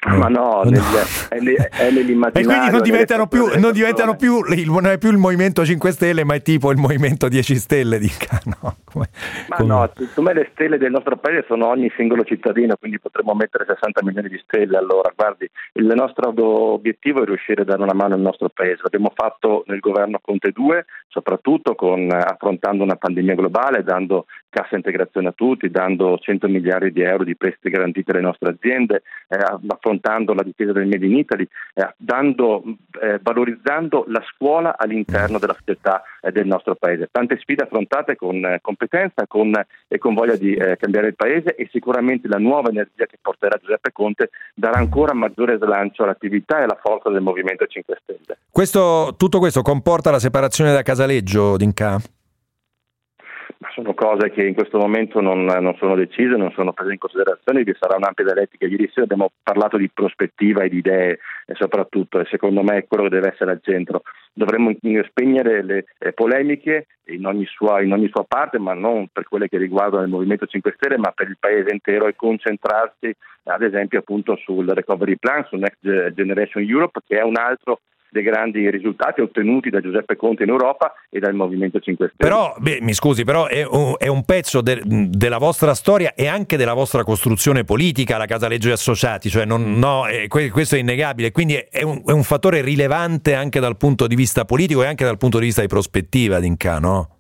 Ma 0.08 0.30
no, 0.30 0.62
no. 0.64 0.70
Nel, 0.70 1.56
è, 1.56 1.70
è 1.70 1.92
nell'immaginario. 1.92 2.40
E 2.40 2.44
quindi 2.46 2.72
non 2.72 2.82
diventano, 2.82 3.28
più, 3.28 3.48
non 3.60 3.74
diventano 3.74 4.16
più, 4.16 4.42
il, 4.46 4.70
non 4.72 4.88
è 4.88 4.98
più 4.98 5.12
il 5.12 5.18
Movimento 5.18 5.66
5 5.66 5.92
Stelle, 5.92 6.24
ma 6.24 6.36
è 6.36 6.42
tipo 6.42 6.72
il 6.72 6.78
Movimento 6.78 7.28
10 7.28 7.56
Stelle, 7.56 8.00
dica, 8.00 8.40
no? 8.62 8.78
Come, 8.86 9.10
ma 9.50 9.58
come... 9.58 9.68
no, 9.68 9.92
secondo 9.94 10.32
me 10.32 10.40
le 10.40 10.50
stelle 10.54 10.78
del 10.78 10.92
nostro 10.92 11.18
paese 11.18 11.44
sono 11.48 11.68
ogni 11.68 11.92
singolo 11.98 12.24
cittadino, 12.24 12.78
quindi 12.78 12.98
potremmo 12.98 13.34
mettere 13.34 13.66
60 13.68 14.02
milioni 14.04 14.30
di 14.30 14.42
stelle. 14.42 14.78
Allora, 14.78 15.12
guardi, 15.14 15.50
il 15.74 15.92
nostro 15.94 16.34
obiettivo 16.74 17.22
è 17.22 17.26
riuscire 17.26 17.64
a 17.64 17.66
dare 17.66 17.82
una 17.82 17.94
mano 17.94 18.14
al 18.14 18.22
nostro 18.22 18.48
paese. 18.48 18.80
L'abbiamo 18.84 19.12
fatto 19.14 19.66
nel 19.68 19.80
governo 19.80 20.20
Conte 20.22 20.52
2, 20.52 20.86
soprattutto 21.10 21.76
con, 21.76 22.08
affrontando 22.10 22.84
una 22.84 22.96
pandemia 22.96 23.36
globale, 23.36 23.84
dando 23.84 24.28
cassa 24.50 24.76
integrazione 24.76 25.28
a 25.28 25.34
tutti, 25.34 25.70
dando 25.70 26.18
100 26.18 26.48
miliardi 26.48 26.92
di 26.92 27.02
euro 27.02 27.24
di 27.24 27.36
prestiti 27.36 27.70
garantiti 27.70 28.12
alle 28.12 28.22
nostre 28.22 28.50
aziende, 28.50 29.04
eh, 29.28 29.38
affrontando 29.90 30.34
la 30.34 30.44
difesa 30.44 30.72
del 30.72 30.88
Made 30.88 31.06
in 31.06 31.18
Italy, 31.18 31.48
eh, 31.74 31.94
dando, 31.98 32.64
eh, 33.02 33.20
valorizzando 33.22 34.06
la 34.08 34.24
scuola 34.34 34.76
all'interno 34.78 35.40
della 35.40 35.56
società 35.58 36.04
eh, 36.22 36.32
del 36.32 36.46
nostro 36.46 36.76
paese. 36.76 37.10
Tante 37.12 37.38
sfide 37.40 37.64
affrontate 37.64 38.16
con 38.16 38.44
eh, 38.46 38.60
competenza 38.62 39.26
con, 39.28 39.52
e 39.88 39.98
con 39.98 40.14
voglia 40.14 40.36
di 40.36 40.54
eh, 40.54 40.78
cambiare 40.78 41.08
il 41.08 41.16
paese 41.16 41.56
e 41.56 41.68
sicuramente 41.72 42.28
la 42.28 42.38
nuova 42.38 42.70
energia 42.70 43.06
che 43.06 43.18
porterà 43.20 43.58
Giuseppe 43.58 43.92
Conte 43.92 44.30
darà 44.54 44.78
ancora 44.78 45.14
maggiore 45.14 45.58
slancio 45.58 46.04
all'attività 46.04 46.60
e 46.60 46.64
alla 46.64 46.78
forza 46.82 47.10
del 47.10 47.22
Movimento 47.22 47.66
5 47.66 47.98
Stelle. 48.04 48.38
Questo, 48.52 49.16
tutto 49.18 49.40
questo 49.40 49.62
comporta 49.62 50.12
la 50.12 50.20
separazione 50.20 50.72
da 50.72 50.84
Casaleggio, 50.84 51.58
D'Inca? 51.58 52.00
Sono 53.74 53.94
cose 53.94 54.32
che 54.32 54.46
in 54.46 54.54
questo 54.54 54.78
momento 54.78 55.20
non, 55.20 55.44
non, 55.44 55.76
sono 55.78 55.96
decise, 55.96 56.38
non 56.38 56.52
sono 56.52 56.72
prese 56.72 56.94
in 56.94 56.98
considerazione, 56.98 57.64
vi 57.64 57.76
sarà 57.78 57.98
un'ampia 57.98 58.24
dialettica. 58.24 58.66
Ieri 58.66 58.88
sera 58.88 59.04
abbiamo 59.04 59.32
parlato 59.44 59.76
di 59.76 59.90
prospettiva 59.90 60.64
e 60.64 60.70
di 60.70 60.78
idee 60.78 61.20
e 61.46 61.56
soprattutto, 61.56 62.20
e 62.20 62.26
secondo 62.30 62.64
me 62.64 62.78
è 62.78 62.88
quello 62.88 63.04
che 63.04 63.10
deve 63.10 63.32
essere 63.34 63.52
al 63.52 63.60
centro. 63.62 64.04
Dovremmo 64.32 64.72
spegnere 65.10 65.64
le 65.64 65.86
polemiche 66.14 66.88
in 67.08 67.26
ogni, 67.26 67.46
sua, 67.46 67.82
in 67.82 67.92
ogni, 67.92 68.08
sua, 68.08 68.24
parte, 68.24 68.60
ma 68.60 68.74
non 68.74 69.08
per 69.12 69.28
quelle 69.28 69.50
che 69.50 69.58
riguardano 69.58 70.04
il 70.04 70.10
Movimento 70.10 70.46
5 70.46 70.76
Stelle, 70.78 70.98
ma 70.98 71.12
per 71.12 71.28
il 71.28 71.38
Paese 71.38 71.74
intero 71.74 72.08
e 72.08 72.16
concentrarsi 72.16 73.14
ad 73.44 73.64
esempio 73.64 74.00
appunto 74.00 74.36
sul 74.38 74.68
Recovery 74.68 75.16
Plan, 75.18 75.44
su 75.50 75.56
Next 75.56 76.14
Generation 76.14 76.64
Europe, 76.64 77.02
che 77.06 77.18
è 77.18 77.24
un 77.24 77.36
altro 77.36 77.82
dei 78.10 78.24
grandi 78.24 78.70
risultati 78.70 79.22
ottenuti 79.22 79.70
da 79.70 79.82
Giuseppe 79.82 80.16
Conte 80.16 80.44
in 80.44 80.50
Europa 80.50 80.94
e 81.10 81.20
dal 81.20 81.34
Movimento 81.34 81.80
5 81.80 82.12
Stelle. 82.14 82.30
Però, 82.30 82.56
beh, 82.58 82.80
mi 82.82 82.94
scusi, 82.94 83.24
però 83.24 83.48
è 83.48 83.66
un, 83.66 83.96
è 83.98 84.08
un 84.08 84.24
pezzo 84.26 84.62
de, 84.62 84.82
della 84.84 85.38
vostra 85.38 85.74
storia 85.74 86.14
e 86.16 86.28
anche 86.28 86.58
della 86.58 86.74
vostra 86.74 87.04
costruzione 87.04 87.64
politica, 87.64 88.18
la 88.18 88.26
Casa 88.26 88.48
Legge 88.48 88.72
Associati, 88.72 89.30
cioè 89.30 89.46
non, 89.46 89.78
no, 89.78 90.08
è, 90.08 90.28
questo 90.28 90.76
è 90.76 90.80
innegabile, 90.80 91.32
quindi 91.32 91.56
è 91.56 91.84
un, 91.84 92.02
è 92.06 92.12
un, 92.12 92.24
fattore 92.24 92.62
rilevante 92.62 93.34
anche 93.34 93.60
dal 93.60 93.78
punto 93.78 94.08
di 94.08 94.16
vista 94.16 94.46
politico 94.46 94.84
e 94.84 94.88
anche 94.88 95.06
dal 95.06 95.18
punto 95.18 95.40
di 95.40 95.46
vista 95.46 95.62
di 95.62 95.68
prospettiva, 95.68 96.40
Dinca, 96.40 96.80
no? 96.80 97.18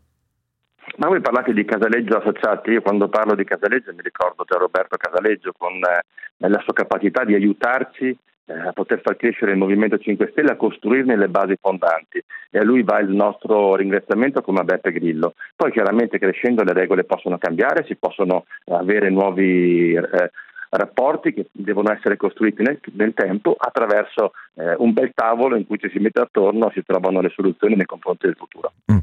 Ma 0.97 1.07
voi 1.07 1.21
parlate 1.21 1.53
di 1.53 1.63
Casaleggio 1.63 2.17
Associati, 2.17 2.71
io 2.71 2.81
quando 2.81 3.07
parlo 3.07 3.35
di 3.35 3.45
Casaleggio 3.45 3.93
mi 3.93 4.01
ricordo 4.01 4.43
Gian 4.43 4.59
Roberto 4.59 4.97
Casaleggio 4.97 5.53
con 5.57 5.73
eh, 5.75 6.47
la 6.49 6.59
sua 6.59 6.73
capacità 6.73 7.23
di 7.23 7.35
aiutarci 7.35 8.17
a 8.49 8.73
poter 8.73 9.01
far 9.01 9.15
crescere 9.15 9.51
il 9.51 9.57
Movimento 9.57 9.97
5 9.97 10.29
Stelle, 10.31 10.51
a 10.51 10.55
costruirne 10.55 11.15
le 11.15 11.27
basi 11.27 11.55
fondanti 11.59 12.23
e 12.49 12.57
a 12.57 12.63
lui 12.63 12.83
va 12.83 12.99
il 12.99 13.09
nostro 13.09 13.75
ringraziamento 13.75 14.41
come 14.41 14.59
a 14.59 14.63
Beppe 14.63 14.91
Grillo. 14.91 15.33
Poi 15.55 15.71
chiaramente 15.71 16.17
crescendo 16.17 16.63
le 16.63 16.73
regole 16.73 17.03
possono 17.03 17.37
cambiare, 17.37 17.85
si 17.85 17.95
possono 17.95 18.45
avere 18.65 19.09
nuovi 19.09 19.93
eh, 19.93 20.31
rapporti 20.69 21.33
che 21.33 21.47
devono 21.51 21.91
essere 21.91 22.17
costruiti 22.17 22.61
nel, 22.61 22.79
nel 22.93 23.13
tempo 23.13 23.55
attraverso 23.57 24.33
eh, 24.55 24.75
un 24.77 24.93
bel 24.93 25.11
tavolo 25.13 25.55
in 25.55 25.65
cui 25.65 25.79
ci 25.79 25.89
si 25.89 25.99
mette 25.99 26.19
attorno 26.19 26.69
e 26.69 26.73
si 26.73 26.83
trovano 26.85 27.21
le 27.21 27.29
soluzioni 27.29 27.75
nei 27.75 27.85
confronti 27.85 28.25
del 28.25 28.35
futuro. 28.37 28.73
Mm. 28.91 28.97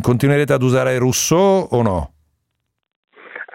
Continuerete 0.00 0.52
ad 0.52 0.62
usare 0.62 0.98
Rousseau 0.98 1.68
o 1.70 1.82
no? 1.82 2.15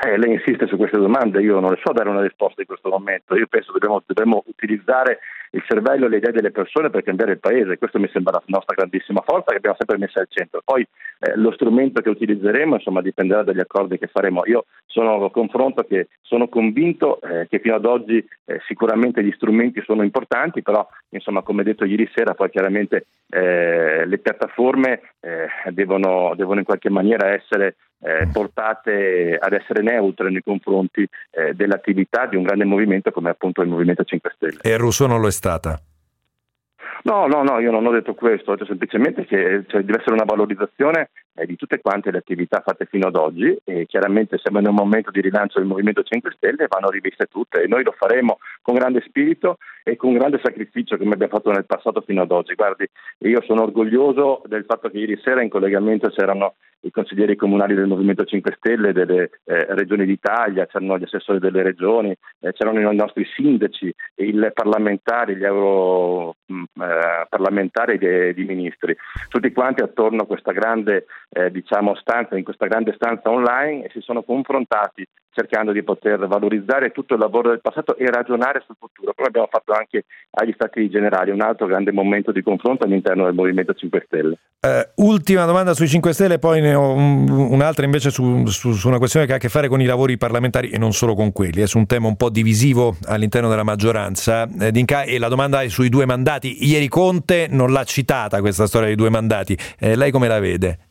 Eh, 0.04 0.18
lei 0.18 0.34
insiste 0.34 0.66
su 0.66 0.78
queste 0.78 0.98
domande, 0.98 1.42
io 1.42 1.60
non 1.60 1.70
le 1.70 1.80
so 1.84 1.94
dare 1.94 2.10
una 2.10 2.24
risposta 2.24 2.62
in 2.62 2.66
questo 2.66 2.90
momento, 2.90 3.36
io 3.36 3.46
penso 3.46 3.72
che 3.72 3.78
dobbiamo, 3.78 4.02
dobbiamo 4.04 4.44
utilizzare 4.48 5.20
il 5.52 5.64
cervello 5.68 6.08
e 6.08 6.10
le 6.10 6.18
idee 6.18 6.32
delle 6.32 6.50
persone 6.50 6.90
per 6.90 7.04
cambiare 7.04 7.34
il 7.34 7.40
paese, 7.40 7.78
questo 7.78 8.00
mi 8.00 8.10
sembra 8.12 8.32
la 8.32 8.44
nostra 8.48 8.74
grandissima 8.74 9.22
forza 9.24 9.52
che 9.52 9.58
abbiamo 9.58 9.76
sempre 9.78 10.00
messo 10.00 10.18
al 10.18 10.26
centro. 10.28 10.62
Poi 10.66 10.82
eh, 11.20 11.36
lo 11.36 11.52
strumento 11.52 12.02
che 12.02 12.10
utilizzeremo 12.10 12.76
insomma, 12.76 13.02
dipenderà 13.02 13.44
dagli 13.44 13.60
accordi 13.60 14.00
che 14.00 14.08
faremo. 14.08 14.42
Io 14.46 14.66
sono 14.88 15.30
confronto 15.30 15.84
che 15.84 16.08
sono 16.22 16.48
convinto 16.48 17.22
eh, 17.22 17.48
che 17.48 17.60
fino 17.60 17.76
ad 17.76 17.86
oggi 17.86 18.26
eh, 18.46 18.60
sicuramente 18.66 19.24
gli 19.24 19.32
strumenti 19.34 19.84
sono 19.86 20.02
importanti, 20.02 20.64
però 20.64 20.88
insomma, 21.10 21.44
come 21.44 21.62
detto 21.62 21.86
ieri 21.86 22.10
sera, 22.16 22.34
poi 22.34 22.50
chiaramente 22.50 23.06
eh, 23.30 24.06
le 24.08 24.18
piattaforme 24.18 25.02
eh, 25.20 25.48
devono, 25.70 26.34
devono 26.36 26.58
in 26.58 26.66
qualche 26.66 26.90
maniera 26.90 27.34
essere 27.34 27.76
eh, 28.02 28.28
portate 28.32 29.38
ad 29.40 29.54
essere 29.54 29.82
neutre 29.82 30.30
nei 30.30 30.42
confronti 30.42 31.08
eh, 31.32 31.54
dell'attività 31.54 32.26
di 32.26 32.36
un 32.36 32.44
grande 32.44 32.66
movimento 32.66 33.12
come 33.12 33.30
appunto 33.30 33.62
il 33.62 33.70
Movimento 33.70 34.04
5 34.04 34.32
Stelle. 34.36 34.60
E 34.62 34.78
Rousseau 34.78 35.08
non 35.08 35.22
lo 35.22 35.28
è 35.28 35.32
stata? 35.32 35.80
No, 37.04 37.26
no, 37.26 37.42
no, 37.42 37.60
io 37.60 37.72
non 37.72 37.86
ho 37.86 37.92
detto 37.92 38.14
questo, 38.14 38.52
ho 38.52 38.54
detto 38.54 38.66
semplicemente 38.66 39.26
che 39.26 39.64
cioè, 39.68 39.82
deve 39.82 40.00
essere 40.00 40.14
una 40.14 40.26
valorizzazione 40.26 41.10
eh, 41.34 41.48
di 41.48 41.56
tutte 41.56 41.80
quante 41.80 42.12
le 42.12 42.20
attività 42.20 42.62
fatte 42.64 42.86
fino 42.86 43.08
ad 43.08 43.16
oggi 43.16 43.58
e 43.64 43.88
chiaramente 43.88 44.38
siamo 44.38 44.60
in 44.60 44.68
un 44.68 44.76
momento 44.76 45.10
di 45.10 45.20
rilancio 45.20 45.58
del 45.58 45.68
Movimento 45.68 46.04
5 46.04 46.32
Stelle 46.36 46.66
e 46.66 46.68
vanno 46.70 46.90
riviste 46.90 47.26
tutte 47.26 47.64
e 47.64 47.68
noi 47.68 47.84
lo 47.84 47.96
faremo 47.98 48.38
con 48.62 48.76
grande 48.76 49.02
spirito 49.02 49.58
e 49.84 49.96
con 49.96 50.14
grande 50.14 50.40
sacrificio 50.44 50.98
come 50.98 51.14
abbiamo 51.14 51.34
fatto 51.34 51.52
nel 51.52 51.66
passato 51.66 52.02
fino 52.02 52.22
ad 52.22 52.32
oggi. 52.32 52.54
Guardi, 52.56 52.86
io 53.20 53.42
sono 53.44 53.62
orgoglioso 53.64 54.42
del 54.46 54.66
fatto 54.66 54.90
che 54.90 54.98
ieri 54.98 55.18
sera 55.24 55.42
in 55.42 55.48
collegamento 55.50 56.10
c'erano 56.10 56.56
i 56.82 56.92
consiglieri 56.92 57.36
comunali 57.36 57.74
del 57.76 57.88
Movimento 57.88 58.24
5 58.26 58.56
Stelle 58.58 58.94
delle 58.94 59.30
eh, 59.44 59.66
regioni 59.76 60.06
d'Italia, 60.06 60.66
c'erano 60.66 60.98
gli 60.98 61.04
assessori 61.04 61.38
delle 61.40 61.62
regioni, 61.62 62.10
eh, 62.40 62.54
c'erano 62.54 62.92
i 62.92 62.96
nostri 62.96 63.24
sindaci, 63.36 63.94
i 64.16 64.34
parlamentari, 64.54 65.36
gli 65.36 65.44
europarlamentari 65.44 68.00
mm, 68.00 68.04
eh, 68.04 68.34
di 68.34 68.46
ministri, 68.46 68.98
tutti 69.30 69.52
quanti 69.52 69.84
attorno 69.84 70.24
a 70.24 70.26
questa 70.26 70.54
grande 70.54 71.06
eh, 71.30 71.52
diciamo, 71.52 71.94
stanza, 71.96 72.36
in 72.36 72.44
questa 72.44 72.66
grande 72.66 72.94
stanza 72.94 73.30
online 73.30 73.86
e 73.86 73.92
si 73.92 74.02
sono 74.02 74.24
confrontati 74.24 75.08
cercando 75.34 75.72
di 75.72 75.84
poter 75.84 76.28
valorizzare 76.28 76.92
tutto 76.92 77.14
il 77.14 77.20
lavoro 77.20 77.50
del 77.50 77.62
passato 77.62 77.96
e 77.98 78.06
ragionare 78.10 78.62
sul 78.66 78.76
futuro, 78.78 79.14
come 79.16 79.28
abbiamo 79.28 79.48
fatto 79.50 79.72
anche 79.72 80.06
agli 80.32 80.52
Stati 80.54 80.90
Generali, 80.90 81.32
un 81.32 81.42
altro 81.42 81.68
grande 81.68 81.92
momento 81.92 82.32
di 82.32 82.42
confronto 82.42 82.84
all'interno 82.84 83.26
del 83.26 83.34
Movimento 83.34 83.74
5 83.74 84.04
Stelle. 84.06 84.38
Uh, 84.62 85.08
ultima 85.08 85.46
domanda 85.46 85.74
sui 85.74 85.88
5 85.88 86.14
Stelle, 86.14 86.38
poi 86.38 86.62
ne 86.62 86.76
ho 86.76 86.94
un, 86.94 87.28
un'altra 87.30 87.86
invece 87.86 88.12
su, 88.12 88.46
su, 88.46 88.74
su, 88.74 88.88
una 88.88 89.00
questione 89.00 89.26
che 89.26 89.34
ha 89.34 89.36
a 89.38 89.40
che 89.40 89.50
fare 89.50 89.68
con 89.68 89.82
i 89.82 89.86
lavori 89.86 90.18
parlamentari 90.18 90.70
e 90.70 90.78
non 90.78 90.92
solo 90.92 91.16
con 91.16 91.32
quelli, 91.32 91.62
è 91.62 91.66
su 91.66 91.78
un 91.78 91.88
tema 91.88 92.08
un 92.08 92.16
po' 92.16 92.30
divisivo 92.30 92.96
all'interno 93.06 93.50
della 93.50 93.64
maggioranza. 93.64 94.48
Eh, 94.60 94.72
Dinca, 94.72 95.04
e 95.04 95.18
la 95.18 95.30
domanda 95.30 95.62
è 95.62 95.70
sui 95.70 95.90
due 95.90 96.06
mandati. 96.06 96.66
Ieri 96.68 96.90
Conte 96.90 97.48
non 97.50 97.72
l'ha 97.72 97.84
citata 97.86 98.40
questa 98.42 98.68
storia 98.68 98.88
dei 98.88 98.96
due 98.96 99.10
mandati, 99.10 99.58
eh, 99.80 99.96
lei 99.96 100.12
come 100.12 100.28
la 100.28 100.40
vede? 100.40 100.91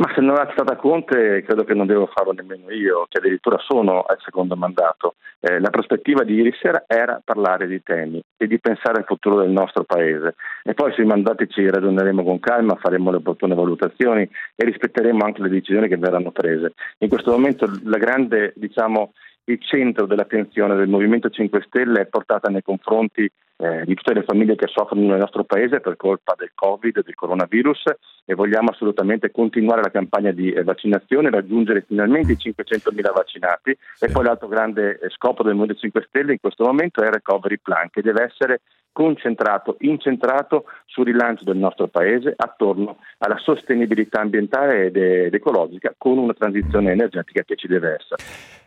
Ma 0.00 0.10
se 0.14 0.22
non 0.22 0.34
è 0.38 0.48
stata 0.52 0.76
Conte, 0.76 1.42
credo 1.42 1.62
che 1.64 1.74
non 1.74 1.86
devo 1.86 2.06
farlo 2.06 2.32
nemmeno 2.32 2.70
io, 2.70 3.04
che 3.10 3.18
addirittura 3.18 3.58
sono 3.58 4.00
al 4.00 4.16
secondo 4.24 4.56
mandato. 4.56 5.16
Eh, 5.40 5.60
la 5.60 5.68
prospettiva 5.68 6.24
di 6.24 6.36
ieri 6.36 6.54
sera 6.58 6.84
era 6.86 7.20
parlare 7.22 7.66
di 7.66 7.82
temi 7.82 8.22
e 8.38 8.46
di 8.46 8.58
pensare 8.58 9.00
al 9.00 9.04
futuro 9.04 9.36
del 9.36 9.50
nostro 9.50 9.84
paese. 9.84 10.36
E 10.62 10.72
poi 10.72 10.94
sui 10.94 11.04
mandati 11.04 11.46
ci 11.50 11.68
ragioneremo 11.68 12.24
con 12.24 12.40
calma, 12.40 12.78
faremo 12.80 13.10
le 13.10 13.18
opportune 13.18 13.54
valutazioni 13.54 14.22
e 14.22 14.64
rispetteremo 14.64 15.22
anche 15.22 15.42
le 15.42 15.50
decisioni 15.50 15.86
che 15.86 15.98
verranno 15.98 16.30
prese. 16.30 16.72
In 17.00 17.08
questo 17.10 17.32
momento 17.32 17.70
grande, 17.82 18.54
diciamo, 18.56 19.12
il 19.44 19.60
centro 19.60 20.06
dell'attenzione 20.06 20.76
del 20.76 20.88
Movimento 20.88 21.28
5 21.28 21.62
Stelle 21.66 22.00
è 22.00 22.06
portata 22.06 22.48
nei 22.48 22.62
confronti 22.62 23.30
eh, 23.60 23.84
di 23.84 23.94
tutte 23.94 24.14
le 24.14 24.22
famiglie 24.22 24.56
che 24.56 24.66
soffrono 24.68 25.06
nel 25.06 25.18
nostro 25.18 25.44
paese 25.44 25.80
per 25.80 25.96
colpa 25.96 26.34
del 26.36 26.52
Covid, 26.54 27.02
del 27.02 27.14
coronavirus 27.14 27.82
e 28.24 28.34
vogliamo 28.34 28.70
assolutamente 28.70 29.30
continuare 29.30 29.82
la 29.82 29.90
campagna 29.90 30.30
di 30.32 30.50
eh, 30.50 30.62
vaccinazione, 30.62 31.30
raggiungere 31.30 31.84
finalmente 31.86 32.32
i 32.32 32.36
500.000 32.36 33.12
vaccinati 33.12 33.76
sì. 33.94 34.04
e 34.04 34.10
poi 34.10 34.24
l'altro 34.24 34.48
grande 34.48 34.98
eh, 34.98 35.10
scopo 35.10 35.42
del 35.42 35.54
Movimento 35.54 35.82
5 35.82 36.06
Stelle 36.08 36.32
in 36.32 36.40
questo 36.40 36.64
momento 36.64 37.02
è 37.02 37.06
il 37.06 37.12
recovery 37.12 37.58
plan 37.62 37.90
che 37.90 38.02
deve 38.02 38.22
essere 38.22 38.60
concentrato, 38.92 39.76
incentrato 39.80 40.64
sul 40.86 41.04
rilancio 41.04 41.44
del 41.44 41.56
nostro 41.56 41.86
paese 41.86 42.32
attorno 42.34 42.98
alla 43.18 43.36
sostenibilità 43.38 44.20
ambientale 44.20 44.86
ed 44.86 45.34
ecologica 45.34 45.94
con 45.96 46.18
una 46.18 46.34
transizione 46.34 46.92
energetica 46.92 47.42
che 47.42 47.56
ci 47.56 47.68
deve 47.68 47.96
essere. 47.98 48.59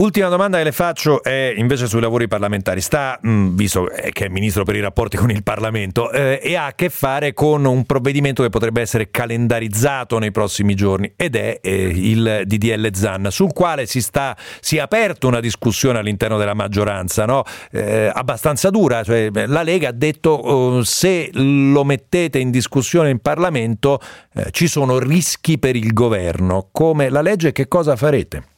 Ultima 0.00 0.28
domanda 0.28 0.58
che 0.58 0.62
le 0.62 0.70
faccio 0.70 1.24
è 1.24 1.52
invece 1.56 1.88
sui 1.88 2.00
lavori 2.00 2.28
parlamentari. 2.28 2.80
Sta, 2.80 3.18
mm, 3.26 3.56
visto 3.56 3.90
che 4.12 4.26
è 4.26 4.28
ministro 4.28 4.62
per 4.62 4.76
i 4.76 4.80
rapporti 4.80 5.16
con 5.16 5.28
il 5.28 5.42
Parlamento, 5.42 6.12
eh, 6.12 6.38
e 6.40 6.54
ha 6.54 6.66
a 6.66 6.72
che 6.74 6.88
fare 6.88 7.34
con 7.34 7.64
un 7.64 7.82
provvedimento 7.84 8.44
che 8.44 8.48
potrebbe 8.48 8.80
essere 8.80 9.10
calendarizzato 9.10 10.20
nei 10.20 10.30
prossimi 10.30 10.76
giorni 10.76 11.12
ed 11.16 11.34
è 11.34 11.58
eh, 11.60 11.88
il 11.92 12.42
DDL 12.44 12.94
ZAN, 12.94 13.26
sul 13.32 13.52
quale 13.52 13.86
si, 13.86 14.00
sta, 14.00 14.36
si 14.60 14.76
è 14.76 14.80
aperta 14.80 15.26
una 15.26 15.40
discussione 15.40 15.98
all'interno 15.98 16.38
della 16.38 16.54
maggioranza, 16.54 17.24
no? 17.24 17.42
eh, 17.72 18.08
abbastanza 18.14 18.70
dura. 18.70 19.02
Cioè, 19.02 19.30
la 19.32 19.62
Lega 19.64 19.88
ha 19.88 19.92
detto 19.92 20.30
oh, 20.30 20.84
se 20.84 21.28
lo 21.32 21.82
mettete 21.82 22.38
in 22.38 22.52
discussione 22.52 23.10
in 23.10 23.18
Parlamento 23.18 23.98
eh, 24.32 24.46
ci 24.52 24.68
sono 24.68 25.00
rischi 25.00 25.58
per 25.58 25.74
il 25.74 25.92
governo. 25.92 26.68
Come 26.70 27.08
la 27.08 27.20
legge 27.20 27.50
che 27.50 27.66
cosa 27.66 27.96
farete? 27.96 28.57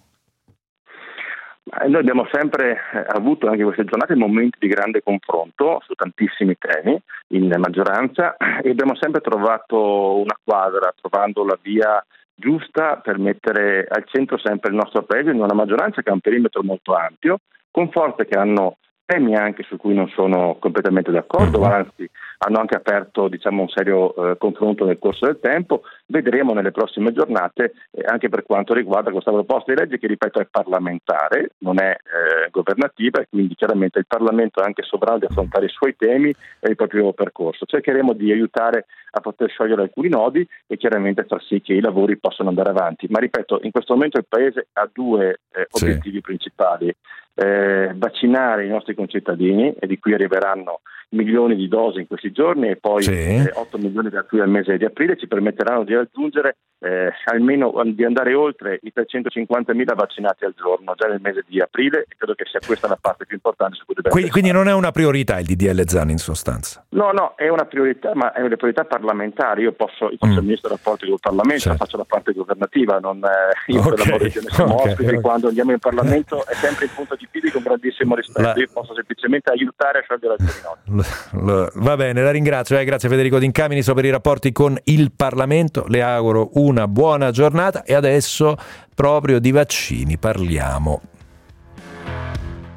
Noi 1.87 2.01
abbiamo 2.01 2.27
sempre 2.33 2.79
eh, 2.93 3.05
avuto 3.07 3.47
anche 3.47 3.61
in 3.61 3.65
queste 3.65 3.85
giornate 3.85 4.17
momenti 4.17 4.59
di 4.59 4.67
grande 4.67 5.03
confronto 5.03 5.81
su 5.85 5.95
tantissimi 5.95 6.57
temi 6.59 7.01
in 7.29 7.53
maggioranza 7.59 8.37
e 8.37 8.71
abbiamo 8.71 8.97
sempre 8.97 9.21
trovato 9.21 10.17
una 10.17 10.37
quadra, 10.43 10.93
trovando 11.01 11.45
la 11.45 11.57
via 11.63 12.05
giusta 12.35 12.97
per 12.97 13.19
mettere 13.19 13.87
al 13.89 14.05
centro 14.07 14.39
sempre 14.39 14.71
il 14.71 14.77
nostro 14.77 15.03
Paese 15.03 15.31
in 15.31 15.41
una 15.41 15.55
maggioranza 15.55 16.03
che 16.03 16.11
ha 16.11 16.15
un 16.15 16.21
perimetro 16.21 16.63
molto 16.65 16.95
ampio, 16.95 17.39
con 17.71 17.91
forze 17.91 18.27
che 18.27 18.37
hanno 18.37 18.79
temi 19.05 19.37
anche 19.37 19.63
su 19.65 19.77
cui 19.77 19.95
non 19.95 20.09
sono 20.09 20.57
completamente 20.59 21.11
d'accordo, 21.11 21.61
mm-hmm. 21.61 21.71
anzi 21.71 22.11
hanno 22.43 22.59
anche 22.59 22.77
aperto 22.77 23.29
diciamo, 23.29 23.63
un 23.63 23.69
serio 23.69 24.15
eh, 24.15 24.39
confronto 24.39 24.87
nel 24.87 24.99
corso 24.99 25.27
del 25.27 25.41
tempo. 25.41 25.83
Vedremo 26.07 26.53
nelle 26.55 26.71
prossime 26.71 27.13
giornate 27.13 27.73
eh, 27.91 28.03
anche 28.07 28.29
per 28.29 28.45
quanto 28.45 28.73
riguarda 28.73 29.11
questa 29.11 29.31
proposta 29.31 29.73
di 29.73 29.79
legge 29.79 29.99
che 29.99 30.07
ripeto 30.07 30.41
è 30.41 30.47
parlamentare, 30.51 31.51
non 31.59 31.81
è 31.81 31.91
eh, 31.91 32.49
governativa 32.51 33.21
e 33.21 33.27
quindi 33.29 33.55
chiaramente 33.55 33.99
il 33.99 34.07
Parlamento 34.07 34.61
è 34.61 34.65
anche 34.65 34.83
sovrano 34.83 35.19
di 35.19 35.27
affrontare 35.27 35.67
i 35.67 35.71
suoi 35.71 35.95
temi 35.97 36.31
e 36.61 36.71
il 36.71 36.77
proprio 36.77 37.13
percorso. 37.13 37.67
Cercheremo 37.67 38.15
di 38.15 38.33
aiutare 38.33 38.87
a 39.13 39.21
poter 39.21 39.51
sciogliere 39.51 39.83
alcuni 39.83 40.09
nodi 40.09 40.47
e 40.67 40.77
chiaramente 40.77 41.25
far 41.25 41.43
sì 41.43 41.61
che 41.61 41.75
i 41.75 41.81
lavori 41.81 42.17
possano 42.17 42.49
andare 42.49 42.71
avanti. 42.71 43.07
Ma 43.11 43.19
ripeto, 43.19 43.61
in 43.63 43.71
questo 43.71 43.95
momento 43.95 44.17
il 44.17 44.27
Paese 44.27 44.69
ha 44.75 44.89
due 44.91 45.41
eh, 45.53 45.67
obiettivi 45.73 46.17
sì. 46.17 46.23
principali 46.23 46.95
eh, 47.35 47.93
vaccinare 47.95 48.67
i 48.67 48.69
nostri 48.69 48.95
concittadini 48.95 49.75
e 49.79 49.87
di 49.87 49.99
cui 49.99 50.15
arriveranno 50.15 50.81
milioni 51.11 51.57
di 51.57 51.69
dosi 51.69 52.01
in 52.01 52.07
questi 52.07 52.31
giorni 52.31 52.69
e 52.69 52.77
poi 52.77 53.03
sì. 53.03 53.13
eh, 53.13 53.51
8 53.53 53.79
milioni 53.79 54.11
da 54.11 54.25
qui 54.25 54.41
al 54.41 54.49
mese 54.49 54.77
di 54.77 54.85
aprile 54.85 55.17
ci 55.17 55.27
permetteranno 55.27 55.85
di 55.85 55.95
raggiungere 55.95 56.57
eh, 56.81 57.13
almeno 57.25 57.73
di 57.85 58.05
andare 58.05 58.35
oltre 58.35 58.81
i 58.83 58.93
350.000 58.95 59.95
vaccinati 59.95 60.45
al 60.45 60.55
giorno 60.57 60.95
già 60.97 61.07
nel 61.09 61.21
mese 61.21 61.45
di 61.47 61.61
aprile 61.61 62.07
e 62.09 62.15
credo 62.17 62.35
che 62.35 62.45
sia 62.51 62.61
questa 62.65 62.89
la 62.89 62.99
parte 63.01 63.27
più 63.27 63.37
importante 63.37 63.77
su 63.77 63.85
cui 63.85 63.95
dobbiamo 63.95 64.17
quindi, 64.17 64.31
quindi 64.31 64.51
non 64.51 64.67
è 64.67 64.73
una 64.73 64.91
priorità 64.91 65.39
il 65.39 65.47
DDL 65.47 65.83
Zan 65.87 66.11
in 66.11 66.19
sostanza? 66.19 66.85
No, 66.91 67.13
no, 67.13 67.35
è 67.37 67.49
una 67.49 67.65
priorità, 67.65 68.13
ma 68.15 68.33
è 68.33 68.41
una 68.41 68.57
priorità 68.57 68.85
parlamentare. 68.85 69.63
Io 69.63 69.73
posso, 69.73 70.11
io 70.11 70.17
posso 70.19 70.33
mm. 70.33 70.39
il 70.39 70.43
ministro 70.43 70.69
dei 70.69 70.79
rapporti 70.79 71.07
col 71.07 71.19
Parlamento, 71.21 71.61
certo. 71.61 71.85
faccio 71.85 71.97
la 71.97 72.05
parte 72.05 72.33
governativa, 72.33 72.99
non 72.99 73.23
eh, 73.23 73.73
io 73.73 73.81
okay. 73.81 73.95
per 73.95 74.09
la 74.09 74.17
regione 74.17 74.47
siamo 74.51 74.75
okay. 74.75 74.91
ospiti, 74.91 75.11
okay. 75.11 75.21
quando 75.21 75.49
andiamo 75.49 75.73
in 75.73 75.79
Parlamento 75.79 76.47
è 76.47 76.55
sempre 76.55 76.87
il 76.87 76.91
punto 76.95 77.15
di 77.15 77.29
piedi 77.31 77.51
con 77.51 77.63
grandissimo 77.63 78.15
rispetto. 78.15 78.41
La... 78.41 78.55
Io 78.57 78.69
posso 78.73 78.95
semplicemente 78.95 79.51
aiutare 79.51 79.99
a 79.99 80.03
sciogliere 80.03 80.37
alcuni 80.39 81.05
nodi. 81.45 81.71
Va 81.75 81.97
bene, 81.97 82.23
la 82.23 82.31
ringrazio. 82.31 82.79
Eh, 82.79 82.85
grazie 82.85 83.09
Federico 83.09 83.39
D'Inca, 83.39 83.69
ministro 83.69 83.95
per 83.95 84.05
i 84.05 84.11
rapporti 84.11 84.53
con 84.53 84.79
il 84.85 85.13
Parlamento. 85.15 85.85
Le 85.89 86.03
auguro 86.03 86.51
un 86.55 86.70
una 86.71 86.89
buona 86.89 87.31
giornata 87.31 87.83
e 87.83 87.95
adesso 87.95 88.57
proprio 88.95 89.39
di 89.39 89.51
vaccini 89.51 90.17
parliamo. 90.17 91.03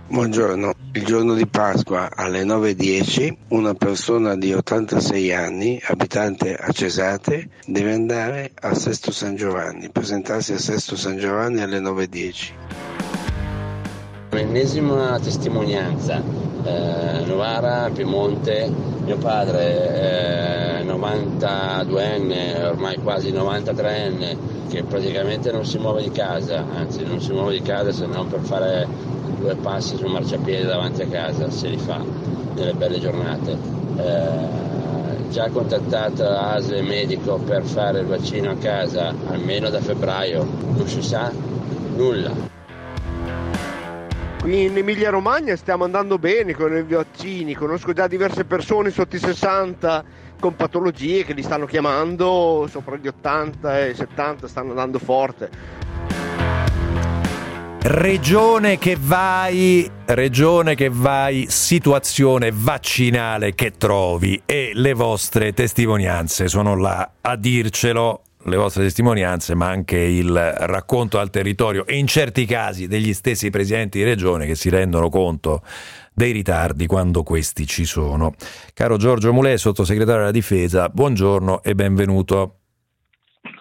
Buongiorno, 0.07 0.73
il 0.91 1.05
giorno 1.05 1.33
di 1.33 1.47
Pasqua 1.47 2.11
alle 2.13 2.43
9.10 2.43 3.35
una 3.49 3.73
persona 3.73 4.35
di 4.35 4.53
86 4.53 5.33
anni, 5.33 5.81
abitante 5.85 6.55
a 6.55 6.71
Cesate, 6.71 7.49
deve 7.65 7.93
andare 7.93 8.51
a 8.61 8.75
Sesto 8.75 9.11
San 9.11 9.35
Giovanni, 9.35 9.89
presentarsi 9.89 10.53
a 10.53 10.59
Sesto 10.59 10.95
San 10.95 11.17
Giovanni 11.17 11.61
alle 11.61 11.79
9.10. 11.79 13.12
L'ennesima 14.33 15.19
testimonianza, 15.19 16.19
eh, 16.63 17.23
Novara, 17.23 17.91
Piemonte, 17.93 18.67
mio 19.05 19.17
padre 19.17 20.79
eh, 20.79 20.83
92enne, 20.83 22.65
ormai 22.65 22.97
quasi 22.97 23.31
93enne, 23.31 24.35
che 24.69 24.81
praticamente 24.83 25.51
non 25.51 25.65
si 25.65 25.77
muove 25.77 26.01
di 26.01 26.09
casa, 26.09 26.65
anzi 26.73 27.05
non 27.05 27.21
si 27.21 27.31
muove 27.31 27.53
di 27.53 27.61
casa 27.61 27.91
se 27.91 28.07
non 28.07 28.27
per 28.27 28.39
fare 28.39 28.87
due 29.37 29.53
passi 29.55 29.97
sul 29.97 30.09
marciapiede 30.09 30.65
davanti 30.65 31.03
a 31.03 31.07
casa, 31.07 31.51
se 31.51 31.67
li 31.67 31.77
fa 31.77 32.03
nelle 32.55 32.73
belle 32.73 32.99
giornate. 32.99 33.55
Eh, 33.97 35.29
già 35.29 35.47
contattato 35.49 36.27
ASE 36.27 36.81
medico 36.81 37.35
per 37.37 37.63
fare 37.63 37.99
il 37.99 38.07
vaccino 38.07 38.49
a 38.49 38.55
casa 38.55 39.13
almeno 39.27 39.69
da 39.69 39.79
febbraio, 39.79 40.43
non 40.75 40.87
si 40.87 41.03
sa 41.03 41.31
nulla. 41.95 42.52
Qui 44.43 44.63
in 44.63 44.75
Emilia 44.75 45.09
Romagna 45.09 45.55
stiamo 45.55 45.85
andando 45.85 46.17
bene 46.17 46.53
con 46.53 46.75
i 46.75 46.83
vaccini, 46.83 47.53
conosco 47.53 47.93
già 47.93 48.07
diverse 48.07 48.43
persone 48.43 48.91
sotto 48.91 49.15
i 49.15 49.19
60 49.19 50.03
con 50.37 50.57
patologie 50.57 51.23
che 51.23 51.31
li 51.31 51.41
stanno 51.41 51.65
chiamando, 51.65 52.67
sopra 52.69 52.97
gli 52.97 53.07
80 53.07 53.85
e 53.85 53.93
70 53.93 54.47
stanno 54.49 54.71
andando 54.71 54.99
forte. 54.99 55.49
Regione 57.83 58.77
che 58.77 58.97
vai, 58.99 59.89
regione 60.07 60.75
che 60.75 60.89
vai, 60.91 61.45
situazione 61.47 62.51
vaccinale 62.53 63.55
che 63.55 63.71
trovi 63.71 64.41
e 64.45 64.71
le 64.73 64.91
vostre 64.91 65.53
testimonianze 65.53 66.49
sono 66.49 66.75
là 66.75 67.11
a 67.21 67.37
dircelo 67.37 68.23
le 68.45 68.55
vostre 68.55 68.83
testimonianze, 68.83 69.55
ma 69.55 69.67
anche 69.67 69.97
il 69.97 70.33
racconto 70.57 71.19
al 71.19 71.29
territorio 71.29 71.85
e 71.85 71.97
in 71.97 72.07
certi 72.07 72.45
casi 72.45 72.87
degli 72.87 73.13
stessi 73.13 73.49
presidenti 73.49 73.99
di 73.99 74.03
regione 74.03 74.45
che 74.45 74.55
si 74.55 74.69
rendono 74.69 75.09
conto 75.09 75.61
dei 76.13 76.31
ritardi 76.31 76.85
quando 76.85 77.23
questi 77.23 77.65
ci 77.65 77.85
sono. 77.85 78.33
Caro 78.73 78.97
Giorgio 78.97 79.33
Mulè, 79.33 79.57
sottosegretario 79.57 80.19
della 80.21 80.31
Difesa, 80.31 80.89
buongiorno 80.89 81.63
e 81.63 81.75
benvenuto. 81.75 82.62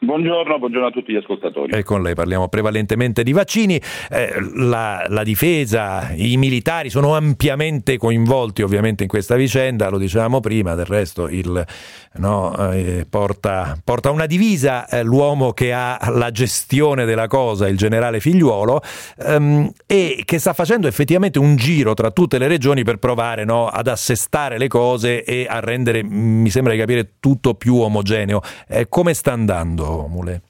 Buongiorno, 0.05 0.59
buongiorno, 0.59 0.89
a 0.89 0.91
tutti 0.91 1.13
gli 1.13 1.17
ascoltatori. 1.17 1.71
E 1.71 1.85
con 1.85 2.03
lei 2.03 2.15
parliamo 2.15 2.49
prevalentemente 2.49 3.23
di 3.23 3.31
vaccini. 3.31 3.81
Eh, 4.11 4.35
la, 4.57 5.05
la, 5.07 5.23
difesa, 5.23 6.11
i 6.17 6.37
militari 6.37 6.91
sono 6.91 7.15
ampiamente 7.15 7.99
coinvolti 7.99 8.63
ovviamente 8.63 9.05
in 9.05 9.09
questa 9.09 9.37
vicenda, 9.37 9.91
lo 9.91 9.99
dicevamo 9.99 10.41
prima, 10.41 10.75
del 10.75 10.87
resto 10.87 11.29
il, 11.29 11.65
no, 12.15 12.73
eh, 12.73 13.07
porta, 13.09 13.79
porta, 13.85 14.11
una 14.11 14.27
divisa 14.27 14.89
eh, 14.89 15.05
l'uomo 15.05 15.53
che 15.53 15.73
ha 15.73 15.97
la 16.09 16.33
gestione 16.33 17.05
della 17.05 17.29
cosa, 17.29 17.69
il 17.69 17.77
generale 17.77 18.19
figliuolo, 18.19 18.83
ehm, 19.25 19.71
e 19.87 20.23
che 20.25 20.41
sta 20.41 20.53
facendo 20.53 20.89
effettivamente 20.89 21.39
un 21.39 21.55
giro 21.55 21.95
tra 21.95 22.11
tutte 22.11 22.39
le 22.39 22.49
regioni 22.49 22.83
per 22.83 22.97
provare 22.97 23.45
no, 23.45 23.69
ad 23.69 23.87
assestare 23.87 24.59
le 24.59 24.67
cose 24.67 25.23
e 25.23 25.47
a 25.49 25.61
rendere, 25.61 26.03
mi 26.03 26.51
sembra 26.51 26.73
di 26.73 26.81
capire, 26.81 27.13
tutto 27.21 27.55
più 27.55 27.77
omogeneo. 27.77 28.41
Eh, 28.67 28.89
come 28.89 29.15
sta 29.15 29.31
andando? 29.31 29.92
Mule? 30.09 30.43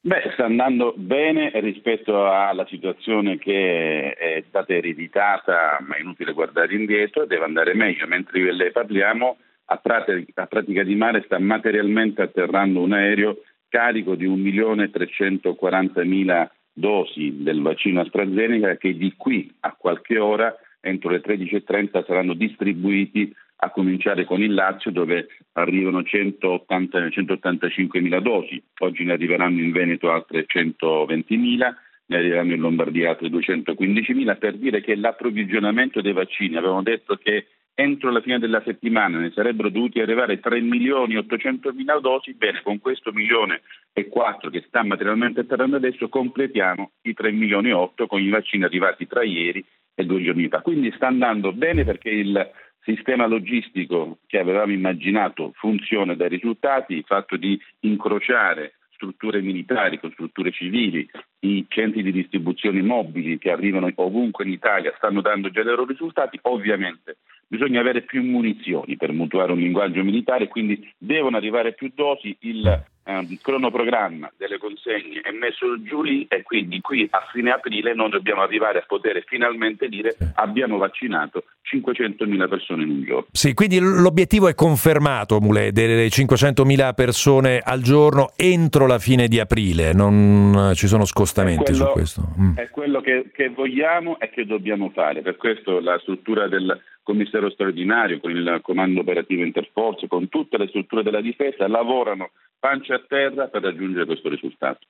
Beh, 0.00 0.30
sta 0.32 0.44
andando 0.44 0.94
bene 0.96 1.50
rispetto 1.54 2.30
alla 2.30 2.64
situazione 2.66 3.36
che 3.36 4.14
è 4.14 4.44
stata 4.48 4.72
ereditata, 4.72 5.78
ma 5.86 5.96
è 5.96 6.00
inutile 6.00 6.32
guardare 6.32 6.74
indietro, 6.74 7.26
deve 7.26 7.44
andare 7.44 7.74
meglio. 7.74 8.06
Mentre 8.06 8.38
io 8.38 8.48
e 8.48 8.52
lei 8.52 8.70
parliamo, 8.70 9.36
a 9.66 9.76
pratica, 9.76 10.42
a 10.42 10.46
pratica 10.46 10.82
di 10.82 10.94
mare 10.94 11.22
sta 11.26 11.38
materialmente 11.38 12.22
atterrando 12.22 12.80
un 12.80 12.92
aereo 12.92 13.42
carico 13.68 14.14
di 14.14 14.26
1.340.000 14.26 16.48
dosi 16.72 17.42
del 17.42 17.60
vaccino 17.60 18.00
AstraZeneca 18.00 18.76
che 18.76 18.96
di 18.96 19.12
qui 19.16 19.52
a 19.60 19.74
qualche 19.76 20.18
ora, 20.18 20.56
entro 20.80 21.10
le 21.10 21.20
13.30, 21.20 22.06
saranno 22.06 22.32
distribuiti 22.34 23.34
a 23.60 23.70
cominciare 23.70 24.24
con 24.24 24.40
il 24.40 24.54
Lazio 24.54 24.90
dove 24.90 25.28
arrivano 25.52 26.02
180, 26.02 26.98
185.000 26.98 28.20
dosi, 28.20 28.62
oggi 28.78 29.04
ne 29.04 29.12
arriveranno 29.12 29.60
in 29.60 29.72
Veneto 29.72 30.10
altre 30.10 30.46
120.000, 30.46 31.74
ne 32.06 32.16
arriveranno 32.16 32.54
in 32.54 32.60
Lombardia 32.60 33.10
altre 33.10 33.28
215.000, 33.28 34.38
per 34.38 34.56
dire 34.56 34.80
che 34.80 34.94
l'approvvigionamento 34.94 36.00
dei 36.00 36.12
vaccini, 36.12 36.56
avevamo 36.56 36.82
detto 36.82 37.16
che 37.16 37.46
entro 37.74 38.10
la 38.10 38.20
fine 38.20 38.40
della 38.40 38.60
settimana 38.64 39.18
ne 39.18 39.30
sarebbero 39.30 39.70
dovuti 39.70 40.00
arrivare 40.00 40.40
3 40.40 40.60
milioni 40.60 41.14
e 41.14 41.18
800 41.18 41.72
mila 41.72 41.98
dosi, 42.00 42.34
bene, 42.34 42.60
con 42.62 42.80
questo 42.80 43.12
milione 43.12 43.62
e 43.92 44.08
4 44.08 44.50
che 44.50 44.64
sta 44.66 44.82
materialmente 44.82 45.40
atterrando 45.40 45.76
adesso 45.76 46.08
completiamo 46.08 46.90
i 47.02 47.14
3 47.14 47.30
milioni 47.30 47.68
e 47.68 47.74
8 47.74 48.06
con 48.08 48.20
i 48.20 48.28
vaccini 48.30 48.64
arrivati 48.64 49.06
tra 49.06 49.22
ieri 49.22 49.64
e 49.94 50.04
due 50.04 50.22
giorni 50.22 50.48
fa. 50.48 50.60
Quindi 50.60 50.92
sta 50.96 51.06
andando 51.06 51.52
bene 51.52 51.84
perché 51.84 52.10
il 52.10 52.50
sistema 52.88 53.26
logistico 53.26 54.18
che 54.26 54.38
avevamo 54.38 54.72
immaginato 54.72 55.52
funziona 55.54 56.14
dai 56.14 56.30
risultati, 56.30 56.94
il 56.94 57.04
fatto 57.06 57.36
di 57.36 57.60
incrociare 57.80 58.78
strutture 58.92 59.40
militari 59.40 60.00
con 60.00 60.10
strutture 60.10 60.50
civili, 60.50 61.08
i 61.40 61.66
centri 61.68 62.02
di 62.02 62.10
distribuzione 62.10 62.82
mobili 62.82 63.38
che 63.38 63.50
arrivano 63.50 63.92
ovunque 63.94 64.44
in 64.44 64.50
Italia 64.50 64.92
stanno 64.96 65.20
dando 65.20 65.50
già 65.50 65.60
i 65.60 65.64
loro 65.64 65.84
risultati, 65.84 66.38
ovviamente. 66.42 67.18
Bisogna 67.46 67.80
avere 67.80 68.02
più 68.02 68.22
munizioni 68.24 68.96
per 68.96 69.12
mutuare 69.12 69.52
un 69.52 69.58
linguaggio 69.58 70.02
militare, 70.02 70.48
quindi 70.48 70.92
devono 70.98 71.36
arrivare 71.36 71.74
più 71.74 71.92
dosi, 71.94 72.36
il 72.40 72.84
eh, 73.08 73.38
cronoprogramma 73.40 74.30
delle 74.36 74.58
consegne 74.58 75.20
è 75.22 75.30
messo 75.30 75.82
giù 75.82 76.02
lì 76.02 76.26
e 76.28 76.42
quindi 76.42 76.80
qui 76.82 77.08
a 77.10 77.26
fine 77.32 77.50
aprile 77.50 77.94
noi 77.94 78.10
dobbiamo 78.10 78.42
arrivare 78.42 78.80
a 78.80 78.84
poter 78.86 79.24
finalmente 79.26 79.88
dire 79.88 80.14
abbiamo 80.34 80.76
vaccinato 80.76 81.44
500.000 81.74 82.48
persone 82.48 82.82
in 82.82 82.90
un 82.90 83.04
giorno. 83.04 83.26
Sì, 83.32 83.54
quindi 83.54 83.78
l'obiettivo 83.80 84.48
è 84.48 84.54
confermato, 84.54 85.40
Mule, 85.40 85.72
delle 85.72 86.08
500.000 86.08 86.94
persone 86.94 87.60
al 87.64 87.80
giorno 87.80 88.32
entro 88.36 88.86
la 88.86 88.98
fine 88.98 89.26
di 89.26 89.40
aprile, 89.40 89.94
non 89.94 90.72
ci 90.74 90.86
sono 90.86 91.06
scostamenti 91.06 91.72
quello, 91.72 91.86
su 91.86 91.92
questo. 91.92 92.28
Mm. 92.38 92.56
È 92.56 92.68
quello 92.68 93.00
che, 93.00 93.30
che 93.32 93.48
vogliamo 93.48 94.18
e 94.20 94.28
che 94.28 94.44
dobbiamo 94.44 94.90
fare, 94.90 95.22
per 95.22 95.36
questo 95.36 95.80
la 95.80 95.98
struttura 96.00 96.46
del 96.46 96.78
commissario 97.08 97.48
straordinario, 97.48 98.20
con 98.20 98.30
il 98.30 98.60
comando 98.60 99.00
operativo 99.00 99.42
interforze, 99.42 100.08
con 100.08 100.28
tutte 100.28 100.58
le 100.58 100.68
strutture 100.68 101.02
della 101.02 101.22
difesa, 101.22 101.66
lavorano 101.66 102.32
pancia 102.58 102.96
a 102.96 103.02
terra 103.08 103.46
per 103.46 103.62
raggiungere 103.62 104.04
questo 104.04 104.28
risultato. 104.28 104.80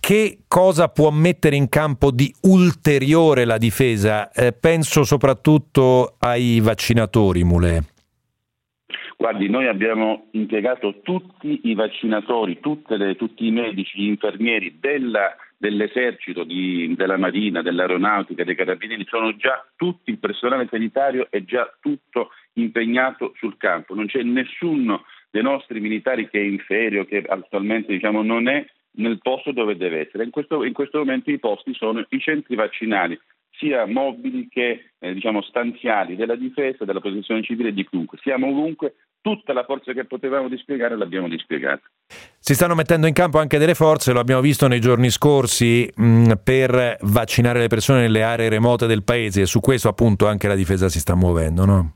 Che 0.00 0.38
cosa 0.48 0.88
può 0.88 1.10
mettere 1.10 1.54
in 1.54 1.68
campo 1.68 2.10
di 2.10 2.34
ulteriore 2.42 3.44
la 3.44 3.58
difesa? 3.58 4.32
Eh, 4.32 4.52
penso 4.52 5.04
soprattutto 5.04 6.16
ai 6.18 6.58
vaccinatori, 6.58 7.44
Mule. 7.44 7.84
Guardi, 9.16 9.48
noi 9.48 9.68
abbiamo 9.68 10.26
impiegato 10.32 11.00
tutti 11.02 11.60
i 11.64 11.74
vaccinatori, 11.74 12.58
le, 12.88 13.14
tutti 13.14 13.46
i 13.46 13.52
medici, 13.52 14.00
gli 14.00 14.08
infermieri 14.08 14.78
della 14.80 15.36
dell'esercito, 15.56 16.44
di, 16.44 16.94
della 16.96 17.16
marina, 17.16 17.62
dell'aeronautica, 17.62 18.44
dei 18.44 18.54
carabinieri, 18.54 19.06
sono 19.08 19.34
già 19.36 19.66
tutti, 19.76 20.10
il 20.10 20.18
personale 20.18 20.66
sanitario 20.70 21.28
è 21.30 21.42
già 21.44 21.72
tutto 21.80 22.30
impegnato 22.54 23.32
sul 23.36 23.56
campo, 23.56 23.94
non 23.94 24.06
c'è 24.06 24.22
nessuno 24.22 25.04
dei 25.30 25.42
nostri 25.42 25.80
militari 25.80 26.28
che 26.28 26.38
è 26.38 26.44
in 26.44 26.58
ferie 26.58 27.00
o 27.00 27.04
che 27.04 27.22
attualmente 27.26 27.92
diciamo, 27.92 28.22
non 28.22 28.48
è 28.48 28.64
nel 28.98 29.18
posto 29.20 29.52
dove 29.52 29.76
deve 29.76 30.06
essere. 30.06 30.24
In 30.24 30.30
questo, 30.30 30.64
in 30.64 30.72
questo 30.72 30.98
momento 30.98 31.30
i 31.30 31.38
posti 31.38 31.74
sono 31.74 32.04
i 32.08 32.18
centri 32.18 32.54
vaccinali, 32.54 33.18
sia 33.58 33.86
mobili 33.86 34.48
che 34.48 34.90
eh, 34.98 35.12
diciamo, 35.12 35.42
stanziali 35.42 36.16
della 36.16 36.36
difesa, 36.36 36.84
della 36.84 37.00
protezione 37.00 37.42
civile 37.42 37.72
di 37.72 37.86
chiunque. 37.86 38.18
Siamo 38.22 38.48
ovunque, 38.48 38.94
tutta 39.20 39.52
la 39.52 39.64
forza 39.64 39.92
che 39.92 40.04
potevamo 40.04 40.48
dispiegare 40.48 40.96
l'abbiamo 40.96 41.28
dispiegata. 41.28 41.82
Si 42.38 42.54
stanno 42.54 42.74
mettendo 42.74 43.06
in 43.06 43.12
campo 43.12 43.38
anche 43.38 43.58
delle 43.58 43.74
forze, 43.74 44.12
lo 44.12 44.20
abbiamo 44.20 44.40
visto 44.40 44.68
nei 44.68 44.80
giorni 44.80 45.10
scorsi, 45.10 45.90
mh, 45.94 46.32
per 46.44 46.98
vaccinare 47.00 47.58
le 47.58 47.68
persone 47.68 48.00
nelle 48.00 48.22
aree 48.22 48.48
remote 48.48 48.86
del 48.86 49.02
paese 49.02 49.42
e 49.42 49.46
su 49.46 49.60
questo 49.60 49.88
appunto 49.88 50.26
anche 50.26 50.48
la 50.48 50.54
difesa 50.54 50.88
si 50.88 51.00
sta 51.00 51.14
muovendo, 51.14 51.64
no? 51.64 51.92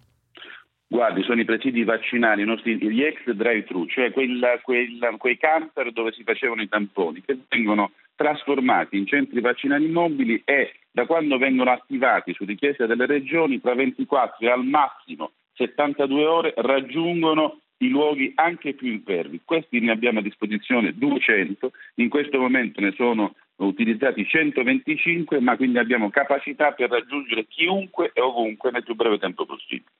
Guardi, 0.92 1.22
sono 1.22 1.40
i 1.40 1.44
presidi 1.44 1.84
vaccinali, 1.84 2.42
nostri, 2.42 2.76
gli 2.76 3.04
ex 3.04 3.22
drive-thru, 3.30 3.86
cioè 3.86 4.10
quel, 4.10 4.58
quel, 4.60 5.14
quei 5.18 5.38
camper 5.38 5.92
dove 5.92 6.10
si 6.10 6.24
facevano 6.24 6.62
i 6.62 6.68
tamponi, 6.68 7.22
che 7.22 7.38
vengono 7.48 7.92
trasformati 8.16 8.96
in 8.96 9.06
centri 9.06 9.40
vaccinali 9.40 9.86
mobili 9.86 10.42
e 10.44 10.72
da 10.90 11.06
quando 11.06 11.38
vengono 11.38 11.70
attivati 11.70 12.34
su 12.34 12.44
richiesta 12.44 12.86
delle 12.86 13.06
regioni 13.06 13.60
tra 13.60 13.72
24 13.76 14.44
e 14.44 14.50
al 14.50 14.64
massimo 14.64 15.30
72 15.54 16.24
ore 16.24 16.54
raggiungono 16.56 17.60
i 17.78 17.88
luoghi 17.88 18.32
anche 18.34 18.74
più 18.74 18.88
impervi. 18.88 19.42
Questi 19.44 19.78
ne 19.78 19.92
abbiamo 19.92 20.18
a 20.18 20.22
disposizione 20.22 20.92
200, 20.96 21.70
in 21.94 22.08
questo 22.08 22.40
momento 22.40 22.80
ne 22.80 22.90
sono 22.96 23.36
utilizzati 23.58 24.26
125, 24.26 25.38
ma 25.38 25.54
quindi 25.54 25.78
abbiamo 25.78 26.10
capacità 26.10 26.72
per 26.72 26.90
raggiungere 26.90 27.46
chiunque 27.46 28.10
e 28.12 28.20
ovunque 28.20 28.72
nel 28.72 28.82
più 28.82 28.96
breve 28.96 29.18
tempo 29.18 29.46
possibile 29.46 29.92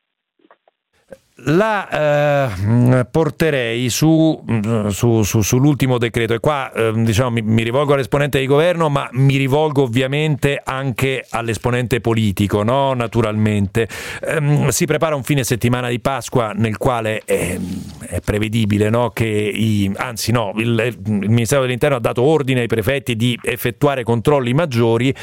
la 1.45 2.49
eh, 2.49 3.05
porterei 3.11 3.89
su, 3.89 4.43
su, 4.89 5.23
su, 5.23 5.41
sull'ultimo 5.41 5.99
decreto 5.99 6.35
e 6.35 6.41
qua 6.41 6.71
eh, 6.73 6.93
diciamo, 6.95 7.31
mi, 7.31 7.43
mi, 7.43 7.63
rivolgo 7.63 7.95
all'esponente 7.95 8.39
di 8.39 8.47
governo 8.47 8.89
ma 8.89 9.09
mi 9.13 9.37
rivolgo 9.37 9.83
ovviamente 9.83 10.61
anche 10.63 11.25
all'esponente 11.31 12.01
politico 12.01 12.63
no? 12.63 12.93
naturalmente 12.93 13.89
ehm, 14.23 14.69
si 14.69 14.85
prepara 14.85 15.15
un 15.15 15.23
fine 15.23 15.45
settimana 15.45 15.89
di 15.89 16.01
Pasqua 16.01 16.53
nel 16.55 16.77
quale 16.77 17.23
è, 17.25 17.59
è 18.01 18.21
prevedibile 18.21 18.91
no? 18.91 19.11
che 19.11 19.27
i, 19.27 19.91
anzi 19.97 20.33
no 20.33 20.53
il, 20.57 20.97
il, 21.07 21.29
Ministero 21.31 21.63
dell'Interno 21.63 21.97
ha 21.97 22.01
dato 22.01 22.23
ordine 22.23 22.61
ai 22.61 22.67
prefetti 22.67 23.17
di 23.17 23.39
effettuare 23.43 24.03
controlli 24.03 24.53
maggiori 24.53 25.15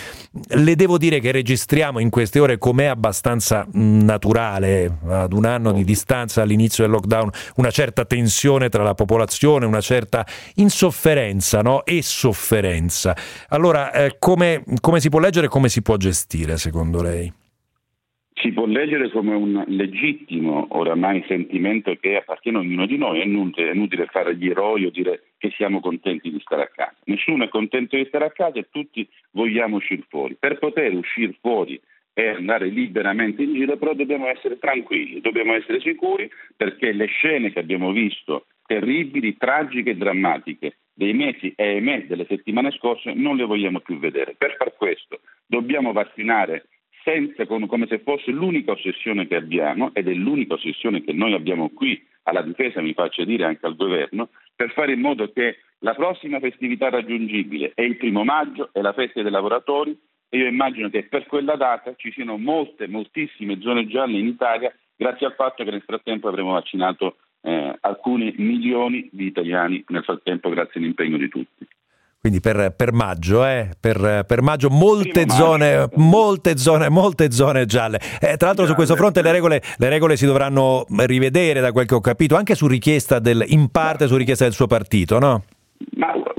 le 0.50 0.76
devo 0.76 0.98
dire 0.98 1.20
che 1.20 1.32
registriamo 1.32 2.00
in 2.00 2.10
queste 2.10 2.40
ore 2.40 2.58
com'è 2.58 2.86
abbastanza 2.86 3.68
naturale 3.74 5.00
ad 5.08 5.34
un 5.34 5.46
anno 5.46 5.72
di 5.72 5.84
distanza 5.84 6.07
distanza 6.08 6.42
all'inizio 6.42 6.86
del 6.86 6.94
lockdown 6.94 7.30
una 7.58 7.70
certa 7.70 8.06
tensione 8.06 8.70
tra 8.70 8.84
la 8.84 8.94
popolazione, 8.94 9.66
una 9.66 9.82
certa 9.82 10.26
insofferenza 10.56 11.62
no? 11.62 11.84
e 11.84 12.02
sofferenza. 12.02 13.14
Allora, 13.50 13.92
eh, 13.92 14.16
come, 14.18 14.64
come 14.80 15.02
si 15.02 15.10
può 15.10 15.20
leggere 15.20 15.48
e 15.48 15.50
come 15.50 15.68
si 15.68 15.82
può 15.82 15.98
gestire 15.98 16.56
secondo 16.58 17.02
lei? 17.02 17.32
si 18.40 18.52
può 18.52 18.68
leggere 18.68 19.10
come 19.10 19.34
un 19.34 19.64
legittimo 19.66 20.68
oramai 20.70 21.26
sentimento 21.28 21.96
che 22.00 22.18
appartiene 22.18 22.60
a 22.60 22.62
ognuno 22.62 22.86
di 22.86 22.96
noi, 22.96 23.20
è 23.20 23.26
inutile, 23.26 23.72
è 23.72 23.74
inutile 23.74 24.06
fare 24.06 24.36
gli 24.36 24.48
eroi 24.48 24.86
o 24.86 24.92
dire 24.92 25.24
che 25.40 25.52
siamo 25.58 25.80
contenti 25.80 26.30
di 26.30 26.40
stare 26.42 26.62
a 26.62 26.68
casa. 26.68 26.96
Nessuno 27.06 27.46
è 27.46 27.50
contento 27.50 27.98
di 27.98 28.06
stare 28.06 28.26
a 28.26 28.30
casa 28.30 28.60
e 28.60 28.68
tutti 28.70 29.10
vogliamo 29.32 29.78
uscire 29.78 30.04
fuori. 30.08 30.38
Per 30.40 30.60
poter 30.60 30.94
uscire 30.94 31.36
fuori 31.42 31.82
e 32.20 32.30
andare 32.30 32.66
liberamente 32.70 33.44
in 33.44 33.54
giro, 33.54 33.78
però 33.78 33.94
dobbiamo 33.94 34.26
essere 34.26 34.58
tranquilli, 34.58 35.22
dobbiamo 35.22 35.54
essere 35.54 35.80
sicuri 35.80 36.28
perché 36.56 36.92
le 36.92 37.06
scene 37.06 37.54
che 37.54 37.60
abbiamo 37.60 37.92
visto, 37.92 38.48
terribili, 38.66 39.38
tragiche 39.38 39.92
e 39.92 39.98
drammatiche, 39.98 40.78
dei 40.96 41.14
mesi 41.14 41.54
e 41.56 41.64
ahimè 41.64 42.06
delle 42.08 42.26
settimane 42.28 42.72
scorse, 42.72 43.14
non 43.14 43.36
le 43.36 43.46
vogliamo 43.46 43.82
più 43.82 44.00
vedere. 44.00 44.34
Per 44.36 44.56
far 44.58 44.74
questo 44.76 45.20
dobbiamo 45.46 45.92
vaccinare 45.92 46.70
senza, 47.04 47.46
come 47.46 47.86
se 47.86 48.00
fosse 48.00 48.32
l'unica 48.32 48.72
ossessione 48.72 49.28
che 49.28 49.36
abbiamo, 49.36 49.92
ed 49.94 50.08
è 50.08 50.14
l'unica 50.14 50.56
ossessione 50.56 51.04
che 51.04 51.14
noi 51.14 51.34
abbiamo 51.34 51.70
qui 51.70 52.04
alla 52.24 52.42
difesa, 52.42 52.82
mi 52.82 52.94
faccio 52.94 53.26
dire 53.26 53.44
anche 53.44 53.68
al 53.68 53.76
governo, 53.76 54.30
per 54.56 54.72
fare 54.72 54.94
in 54.94 55.02
modo 55.02 55.32
che 55.32 55.60
la 55.82 55.94
prossima 55.94 56.40
festività 56.40 56.90
raggiungibile 56.90 57.74
è 57.76 57.84
il 57.84 57.98
primo 57.98 58.24
maggio, 58.24 58.72
è 58.74 58.82
la 58.82 58.94
festa 58.94 59.22
dei 59.22 59.32
lavoratori, 59.32 59.96
e 60.30 60.38
io 60.38 60.48
immagino 60.48 60.90
che 60.90 61.04
per 61.04 61.26
quella 61.26 61.56
data 61.56 61.94
ci 61.96 62.12
siano 62.12 62.38
molte, 62.38 62.88
moltissime 62.88 63.60
zone 63.62 63.88
gialle 63.88 64.18
in 64.18 64.28
Italia 64.28 64.74
grazie 64.96 65.28
al 65.28 65.34
fatto 65.36 65.64
che 65.64 65.72
nel 65.72 65.84
frattempo 65.86 66.28
avremo 66.28 66.54
vaccinato 66.54 67.18
eh, 67.42 67.78
alcuni 67.82 68.34
milioni 68.38 69.08
di 69.12 69.26
italiani 69.26 69.84
nel 69.88 70.04
frattempo 70.04 70.50
grazie 70.50 70.80
all'impegno 70.80 71.18
di 71.18 71.30
tutti. 71.30 71.68
Quindi 72.20 72.40
per, 72.42 72.74
per 72.76 72.92
maggio, 72.92 73.46
eh? 73.46 73.70
per, 73.80 74.26
per, 74.28 74.42
maggio 74.42 74.70
molte 74.70 75.30
zone, 75.30 75.88
molte 75.94 76.58
zone, 76.58 76.90
molte 76.90 77.32
zone 77.32 77.66
gialle. 77.66 78.02
Eh, 78.20 78.36
tra 78.36 78.48
l'altro 78.48 78.66
su 78.66 78.74
questo 78.74 78.96
fronte 78.96 79.22
le 79.22 79.32
regole, 79.32 79.62
le 79.78 79.88
regole, 79.88 80.18
si 80.18 80.26
dovranno 80.26 80.86
rivedere 80.90 81.62
da 81.62 81.72
quel 81.72 81.86
che 81.86 81.94
ho 81.94 82.02
capito, 82.02 82.36
anche 82.36 82.56
su 82.56 82.68
richiesta 82.68 83.20
del, 83.20 83.46
in 83.48 83.70
parte 83.70 84.08
su 84.08 84.18
richiesta 84.18 84.44
del 84.44 84.54
suo 84.54 84.68
partito, 84.68 85.20
no? 85.20 85.44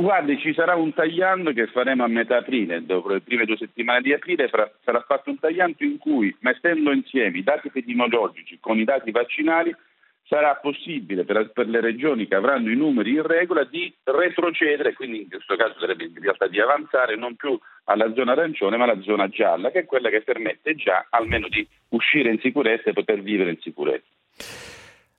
Guardi, 0.00 0.38
ci 0.38 0.54
sarà 0.54 0.76
un 0.76 0.94
tagliando 0.94 1.52
che 1.52 1.66
faremo 1.66 2.04
a 2.04 2.06
metà 2.06 2.36
aprile, 2.36 2.86
dopo 2.86 3.08
le 3.08 3.20
prime 3.20 3.44
due 3.44 3.56
settimane 3.56 4.00
di 4.00 4.12
aprile 4.12 4.46
sarà, 4.48 4.70
sarà 4.84 5.00
fatto 5.00 5.30
un 5.30 5.40
tagliando 5.40 5.82
in 5.82 5.98
cui, 5.98 6.32
mettendo 6.38 6.92
insieme 6.92 7.36
i 7.36 7.42
dati 7.42 7.66
epidemiologici 7.66 8.58
con 8.60 8.78
i 8.78 8.84
dati 8.84 9.10
vaccinali, 9.10 9.74
sarà 10.22 10.54
possibile 10.54 11.24
per, 11.24 11.50
per, 11.50 11.66
le 11.66 11.80
regioni 11.80 12.28
che 12.28 12.36
avranno 12.36 12.70
i 12.70 12.76
numeri 12.76 13.14
in 13.14 13.26
regola 13.26 13.64
di 13.64 13.92
retrocedere, 14.04 14.92
quindi 14.92 15.22
in 15.22 15.28
questo 15.28 15.56
caso 15.56 15.80
sarebbe 15.80 16.04
in 16.04 16.14
realtà 16.14 16.46
di 16.46 16.60
avanzare 16.60 17.16
non 17.16 17.34
più 17.34 17.58
alla 17.86 18.12
zona 18.14 18.32
arancione 18.32 18.76
ma 18.76 18.84
alla 18.84 19.02
zona 19.02 19.26
gialla, 19.26 19.72
che 19.72 19.80
è 19.80 19.84
quella 19.84 20.10
che 20.10 20.22
permette 20.22 20.76
già 20.76 21.08
almeno 21.10 21.48
di 21.48 21.66
uscire 21.88 22.30
in 22.30 22.38
sicurezza 22.38 22.90
e 22.90 22.92
poter 22.92 23.20
vivere 23.20 23.50
in 23.50 23.58
sicurezza. 23.58 24.06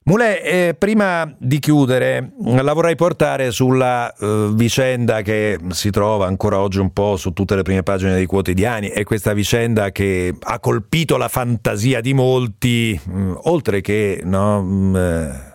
Mulè, 0.10 0.42
eh, 0.44 0.76
prima 0.76 1.32
di 1.38 1.60
chiudere, 1.60 2.32
la 2.44 2.74
vorrei 2.74 2.96
portare 2.96 3.52
sulla 3.52 4.12
eh, 4.12 4.50
vicenda 4.54 5.22
che 5.22 5.60
si 5.70 5.92
trova 5.92 6.26
ancora 6.26 6.60
oggi 6.60 6.80
un 6.80 6.92
po' 6.92 7.16
su 7.16 7.32
tutte 7.32 7.56
le 7.56 7.62
prime 7.62 7.84
pagine 7.84 8.14
dei 8.14 8.26
quotidiani, 8.26 8.88
è 8.88 9.04
questa 9.04 9.34
vicenda 9.34 9.92
che 9.92 10.34
ha 10.40 10.60
colpito 10.60 11.16
la 11.16 11.28
fantasia 11.28 12.02
di 12.02 12.16
molti, 12.16 13.00
mh, 13.00 13.20
mm, 13.20 13.34
oltre 13.44 13.82
che 13.82 14.22
no, 14.24 14.64
mh, 14.64 14.66
mm, 14.66 14.96
eh, 14.96 15.49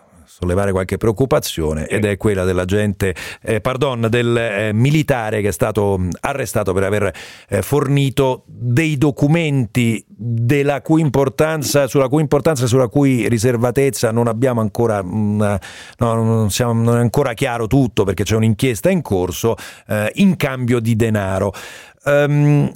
sollevare 0.45 0.73
qualche 0.73 0.99
preoccupazione 0.99 1.87
ed 1.87 2.05
è 2.05 2.19
quella 2.19 2.45
dell'agente, 2.45 3.15
eh, 3.43 3.61
pardon, 3.61 4.07
del 4.11 4.37
eh, 4.37 4.73
militare 4.73 5.41
che 5.41 5.49
è 5.49 5.53
stato 5.53 5.99
arrestato 6.21 6.73
per 6.75 6.85
aver 6.85 7.13
eh, 7.49 7.63
fornito 7.63 8.45
dei 8.47 8.99
documenti 8.99 10.05
della 10.07 10.83
cui 10.83 11.01
importanza, 11.01 11.87
sulla 11.87 12.09
cui 12.09 12.21
importanza 12.21 12.65
e 12.65 12.67
sulla 12.69 12.89
cui 12.89 13.27
riservatezza 13.29 14.11
non 14.11 14.29
abbiamo 14.29 14.61
ancora, 14.61 15.01
una, 15.03 15.59
no, 15.99 16.15
non, 16.15 16.51
siamo, 16.51 16.75
non, 16.75 16.97
è 16.97 17.01
ancora 17.01 17.33
chiaro 17.33 17.67
tutto 17.67 18.05
perché 18.05 18.23
c'è 18.23 18.37
un'inchiesta 18.37 18.91
in 18.91 19.01
corso 19.01 19.57
eh, 19.89 20.11
in 20.17 20.37
cambio 20.37 20.79
di 20.79 20.95
denaro. 20.95 21.53
Um, 22.05 22.71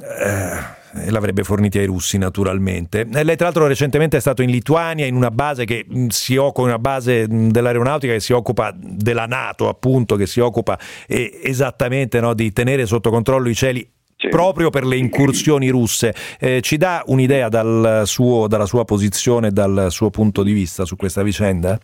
e 0.99 1.11
l'avrebbe 1.11 1.43
forniti 1.43 1.79
ai 1.79 1.87
russi 1.87 2.19
naturalmente. 2.19 3.07
Lei 3.11 3.37
tra 3.37 3.47
l'altro 3.47 3.67
recentemente 3.67 4.17
è 4.17 4.21
stato 4.21 4.43
in 4.43 4.51
Lituania 4.51 5.07
in 5.07 5.15
una 5.15 5.31
base 5.31 5.65
che 5.65 5.87
mm, 5.89 6.09
si 6.09 6.37
occupa, 6.37 6.67
una 6.69 6.79
base 6.79 7.27
mm, 7.31 7.49
dell'aeronautica 7.51 8.13
che 8.13 8.21
si 8.21 8.33
occupa 8.33 8.75
della 8.77 9.27
Nato 9.27 9.69
appunto, 9.69 10.17
che 10.17 10.27
si 10.27 10.41
occupa 10.41 10.79
eh, 11.07 11.41
esattamente 11.43 12.21
no, 12.21 12.35
di 12.35 12.53
tenere 12.53 12.87
sotto 12.87 13.11
controllo 13.11 13.49
i 13.49 13.55
cieli 13.55 13.89
sì. 14.17 14.29
proprio 14.29 14.71
per 14.71 14.85
le 14.85 14.97
incursioni 14.97 15.69
russe. 15.69 16.15
Eh, 16.39 16.61
ci 16.61 16.77
dà 16.77 17.03
un'idea 17.07 17.49
dal 17.49 18.03
suo, 18.05 18.49
dalla 18.49 18.67
sua 18.67 18.85
posizione, 18.85 19.51
dal 19.51 19.87
suo 19.91 20.11
punto 20.11 20.43
di 20.43 20.53
vista 20.53 20.85
su 20.85 20.97
questa 20.97 21.23
vicenda? 21.23 21.79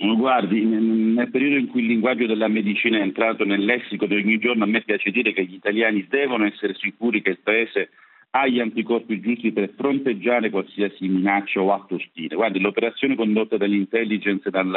Guardi, 0.00 0.64
nel 0.64 1.30
periodo 1.30 1.56
in 1.56 1.68
cui 1.68 1.80
il 1.80 1.88
linguaggio 1.88 2.26
della 2.26 2.48
medicina 2.48 2.98
è 2.98 3.02
entrato 3.02 3.44
nel 3.44 3.64
lessico 3.64 4.06
di 4.06 4.14
ogni 4.14 4.38
giorno, 4.38 4.64
a 4.64 4.66
me 4.66 4.82
piace 4.82 5.10
dire 5.10 5.32
che 5.32 5.44
gli 5.44 5.54
italiani 5.54 6.06
devono 6.08 6.44
essere 6.44 6.74
sicuri 6.74 7.22
che 7.22 7.30
il 7.30 7.38
Paese 7.42 7.90
ha 8.30 8.46
gli 8.46 8.60
anticorpi 8.60 9.20
giusti 9.20 9.52
per 9.52 9.72
fronteggiare 9.74 10.50
qualsiasi 10.50 11.08
minaccia 11.08 11.60
o 11.60 11.72
atto 11.72 11.94
ostile. 11.94 12.34
Guardi, 12.34 12.60
l'operazione 12.60 13.16
condotta 13.16 13.56
dall'intelligence 13.56 14.50
dal, 14.50 14.70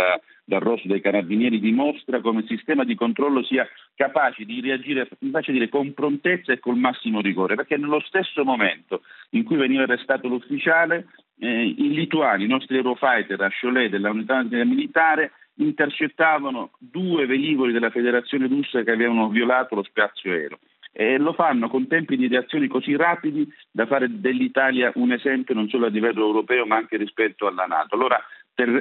dal 0.45 0.59
Rosso 0.61 0.87
dei 0.87 1.01
Carabinieri 1.01 1.59
dimostra 1.59 2.21
come 2.21 2.41
il 2.41 2.47
sistema 2.47 2.85
di 2.85 2.95
controllo 2.95 3.43
sia 3.43 3.67
capace 3.95 4.45
di 4.45 4.61
reagire, 4.61 5.07
mi 5.19 5.31
dire, 5.45 5.69
con 5.69 5.93
prontezza 5.93 6.53
e 6.53 6.59
col 6.59 6.77
massimo 6.77 7.19
rigore, 7.19 7.55
perché 7.55 7.75
nello 7.77 8.01
stesso 8.01 8.45
momento 8.45 9.01
in 9.31 9.43
cui 9.43 9.57
veniva 9.57 9.83
arrestato 9.83 10.29
l'ufficiale, 10.29 11.07
eh, 11.39 11.65
i 11.65 11.93
lituani, 11.93 12.45
i 12.45 12.47
nostri 12.47 12.77
Eurofighter 12.77 13.41
a 13.41 13.49
Cholet 13.59 13.89
dell'unità 13.89 14.43
militare, 14.43 15.31
intercettavano 15.55 16.71
due 16.79 17.25
velivoli 17.25 17.73
della 17.73 17.89
Federazione 17.89 18.47
russa 18.47 18.81
che 18.83 18.91
avevano 18.91 19.27
violato 19.27 19.75
lo 19.75 19.83
spazio 19.83 20.31
aereo 20.31 20.57
e 20.91 21.17
lo 21.17 21.33
fanno 21.33 21.69
con 21.69 21.87
tempi 21.87 22.17
di 22.17 22.27
reazione 22.27 22.67
così 22.67 22.95
rapidi 22.95 23.47
da 23.71 23.85
fare 23.85 24.07
dell'Italia 24.09 24.91
un 24.95 25.11
esempio 25.13 25.55
non 25.55 25.69
solo 25.69 25.85
a 25.85 25.89
livello 25.89 26.25
europeo 26.25 26.65
ma 26.65 26.75
anche 26.75 26.97
rispetto 26.97 27.47
alla 27.47 27.65
Nato. 27.65 27.95
Allora 27.95 28.21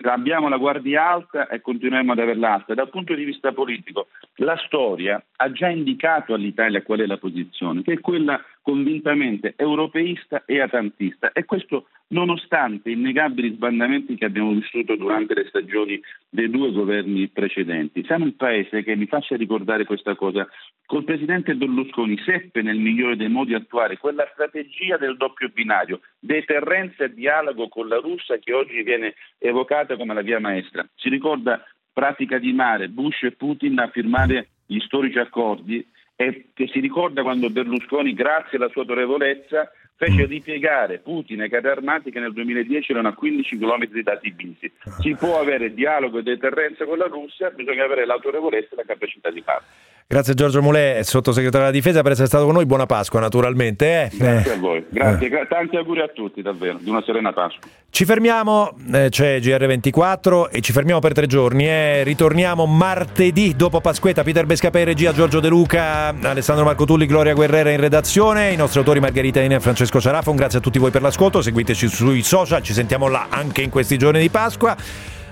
abbiamo 0.02 0.48
la 0.48 0.56
guardia 0.56 1.08
alta 1.08 1.48
e 1.48 1.60
continuiamo 1.60 2.12
ad 2.12 2.18
averla 2.18 2.54
alta. 2.54 2.74
Dal 2.74 2.90
punto 2.90 3.14
di 3.14 3.24
vista 3.24 3.52
politico, 3.52 4.08
la 4.36 4.56
storia 4.66 5.22
ha 5.36 5.52
già 5.52 5.68
indicato 5.68 6.34
all'Italia 6.34 6.82
qual 6.82 7.00
è 7.00 7.06
la 7.06 7.18
posizione, 7.18 7.82
che 7.82 7.94
è 7.94 8.00
quella 8.00 8.42
convintamente 8.62 9.54
europeista 9.56 10.44
e 10.44 10.60
atlantista 10.60 11.32
e 11.32 11.44
questo 11.44 11.86
nonostante 12.08 12.90
innegabili 12.90 13.54
sbandamenti 13.54 14.16
che 14.16 14.24
abbiamo 14.24 14.52
vissuto 14.52 14.96
durante 14.96 15.34
le 15.34 15.46
stagioni 15.48 16.00
dei 16.28 16.50
due 16.50 16.72
governi 16.72 17.28
precedenti. 17.28 18.04
Siamo 18.04 18.26
il 18.26 18.34
paese 18.34 18.82
che, 18.82 18.96
mi 18.96 19.06
faccia 19.06 19.36
ricordare 19.36 19.84
questa 19.84 20.14
cosa, 20.16 20.46
col 20.86 21.04
presidente 21.04 21.54
Berlusconi 21.54 22.18
seppe 22.18 22.62
nel 22.62 22.78
migliore 22.78 23.16
dei 23.16 23.28
modi 23.28 23.54
attuare 23.54 23.96
quella 23.96 24.28
strategia 24.32 24.96
del 24.96 25.16
doppio 25.16 25.48
binario, 25.48 26.00
deterrenza 26.18 27.04
e 27.04 27.14
dialogo 27.14 27.68
con 27.68 27.86
la 27.86 27.98
Russia 27.98 28.38
che 28.38 28.52
oggi 28.52 28.82
viene 28.82 29.14
evocata 29.38 29.69
come 29.96 30.14
la 30.14 30.22
via 30.22 30.40
maestra. 30.40 30.86
Si 30.96 31.08
ricorda 31.08 31.64
pratica 31.92 32.38
di 32.38 32.52
mare, 32.52 32.88
Bush 32.88 33.22
e 33.22 33.32
Putin 33.32 33.78
a 33.78 33.88
firmare 33.88 34.48
gli 34.66 34.80
storici 34.80 35.18
accordi 35.18 35.86
e 36.16 36.48
che 36.52 36.68
si 36.68 36.80
ricorda 36.80 37.22
quando 37.22 37.50
Berlusconi, 37.50 38.12
grazie 38.12 38.58
alla 38.58 38.68
sua 38.68 38.82
autorevolezza, 38.82 39.70
fece 39.96 40.24
ripiegare 40.26 40.98
Putin 40.98 41.42
e 41.42 41.48
carri 41.48 41.68
armati 41.68 42.10
che 42.10 42.20
nel 42.20 42.32
2010 42.32 42.92
erano 42.92 43.08
a 43.08 43.14
15 43.14 43.58
km 43.58 43.86
da 44.02 44.16
Tbilisi. 44.16 44.72
Si 45.00 45.14
può 45.14 45.38
avere 45.38 45.74
dialogo 45.74 46.18
e 46.18 46.22
deterrenza 46.22 46.84
con 46.84 46.98
la 46.98 47.06
Russia, 47.06 47.50
bisogna 47.50 47.84
avere 47.84 48.06
l'autorevolezza 48.06 48.72
e 48.72 48.76
la 48.76 48.84
capacità 48.84 49.30
di 49.30 49.42
farlo. 49.42 49.66
Grazie 50.10 50.34
Giorgio 50.34 50.60
Mulè, 50.60 51.04
sottosegretario 51.04 51.68
della 51.68 51.78
difesa, 51.78 52.02
per 52.02 52.10
essere 52.10 52.26
stato 52.26 52.44
con 52.44 52.54
noi. 52.54 52.66
Buona 52.66 52.84
Pasqua, 52.84 53.20
naturalmente. 53.20 53.86
Eh? 53.86 54.10
Grazie 54.12 54.50
eh. 54.50 54.56
a 54.56 54.58
voi, 54.58 54.84
grazie, 54.90 55.28
eh. 55.28 55.46
tanti 55.46 55.76
auguri 55.76 56.00
a 56.00 56.08
tutti, 56.08 56.42
davvero, 56.42 56.78
di 56.80 56.90
una 56.90 57.00
serena 57.06 57.32
Pasqua. 57.32 57.70
Ci 57.90 58.04
fermiamo, 58.04 58.74
eh, 58.92 59.06
c'è 59.08 59.38
GR24 59.38 60.50
e 60.50 60.60
ci 60.62 60.72
fermiamo 60.72 60.98
per 60.98 61.12
tre 61.12 61.28
giorni. 61.28 61.68
Eh. 61.68 62.02
Ritorniamo 62.02 62.66
martedì 62.66 63.54
dopo 63.54 63.80
Pasquetta. 63.80 64.24
Peter 64.24 64.46
Bescapè, 64.46 64.82
regia 64.82 65.12
Giorgio 65.12 65.38
De 65.38 65.48
Luca, 65.48 66.08
Alessandro 66.08 66.64
Marco 66.64 66.84
Tulli, 66.84 67.06
Gloria 67.06 67.32
Guerrera 67.32 67.70
in 67.70 67.78
redazione, 67.78 68.50
i 68.50 68.56
nostri 68.56 68.80
autori 68.80 68.98
Margherita 68.98 69.40
Ine 69.40 69.54
e 69.54 69.60
Francesco 69.60 70.00
Ciarafon. 70.00 70.34
Grazie 70.34 70.58
a 70.58 70.60
tutti 70.60 70.80
voi 70.80 70.90
per 70.90 71.02
l'ascolto, 71.02 71.40
seguiteci 71.40 71.86
sui 71.86 72.24
social, 72.24 72.64
ci 72.64 72.72
sentiamo 72.72 73.06
là 73.06 73.28
anche 73.28 73.62
in 73.62 73.70
questi 73.70 73.96
giorni 73.96 74.18
di 74.18 74.28
Pasqua. 74.28 74.76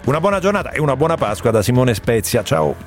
Una 0.05 0.21
buona 0.21 0.39
giornata 0.39 0.71
e 0.71 0.79
una 0.79 0.95
buona 0.95 1.17
Pasqua 1.17 1.51
da 1.51 1.63
Simone 1.63 1.95
Spezia. 1.95 2.45
Ciao. 2.45 2.87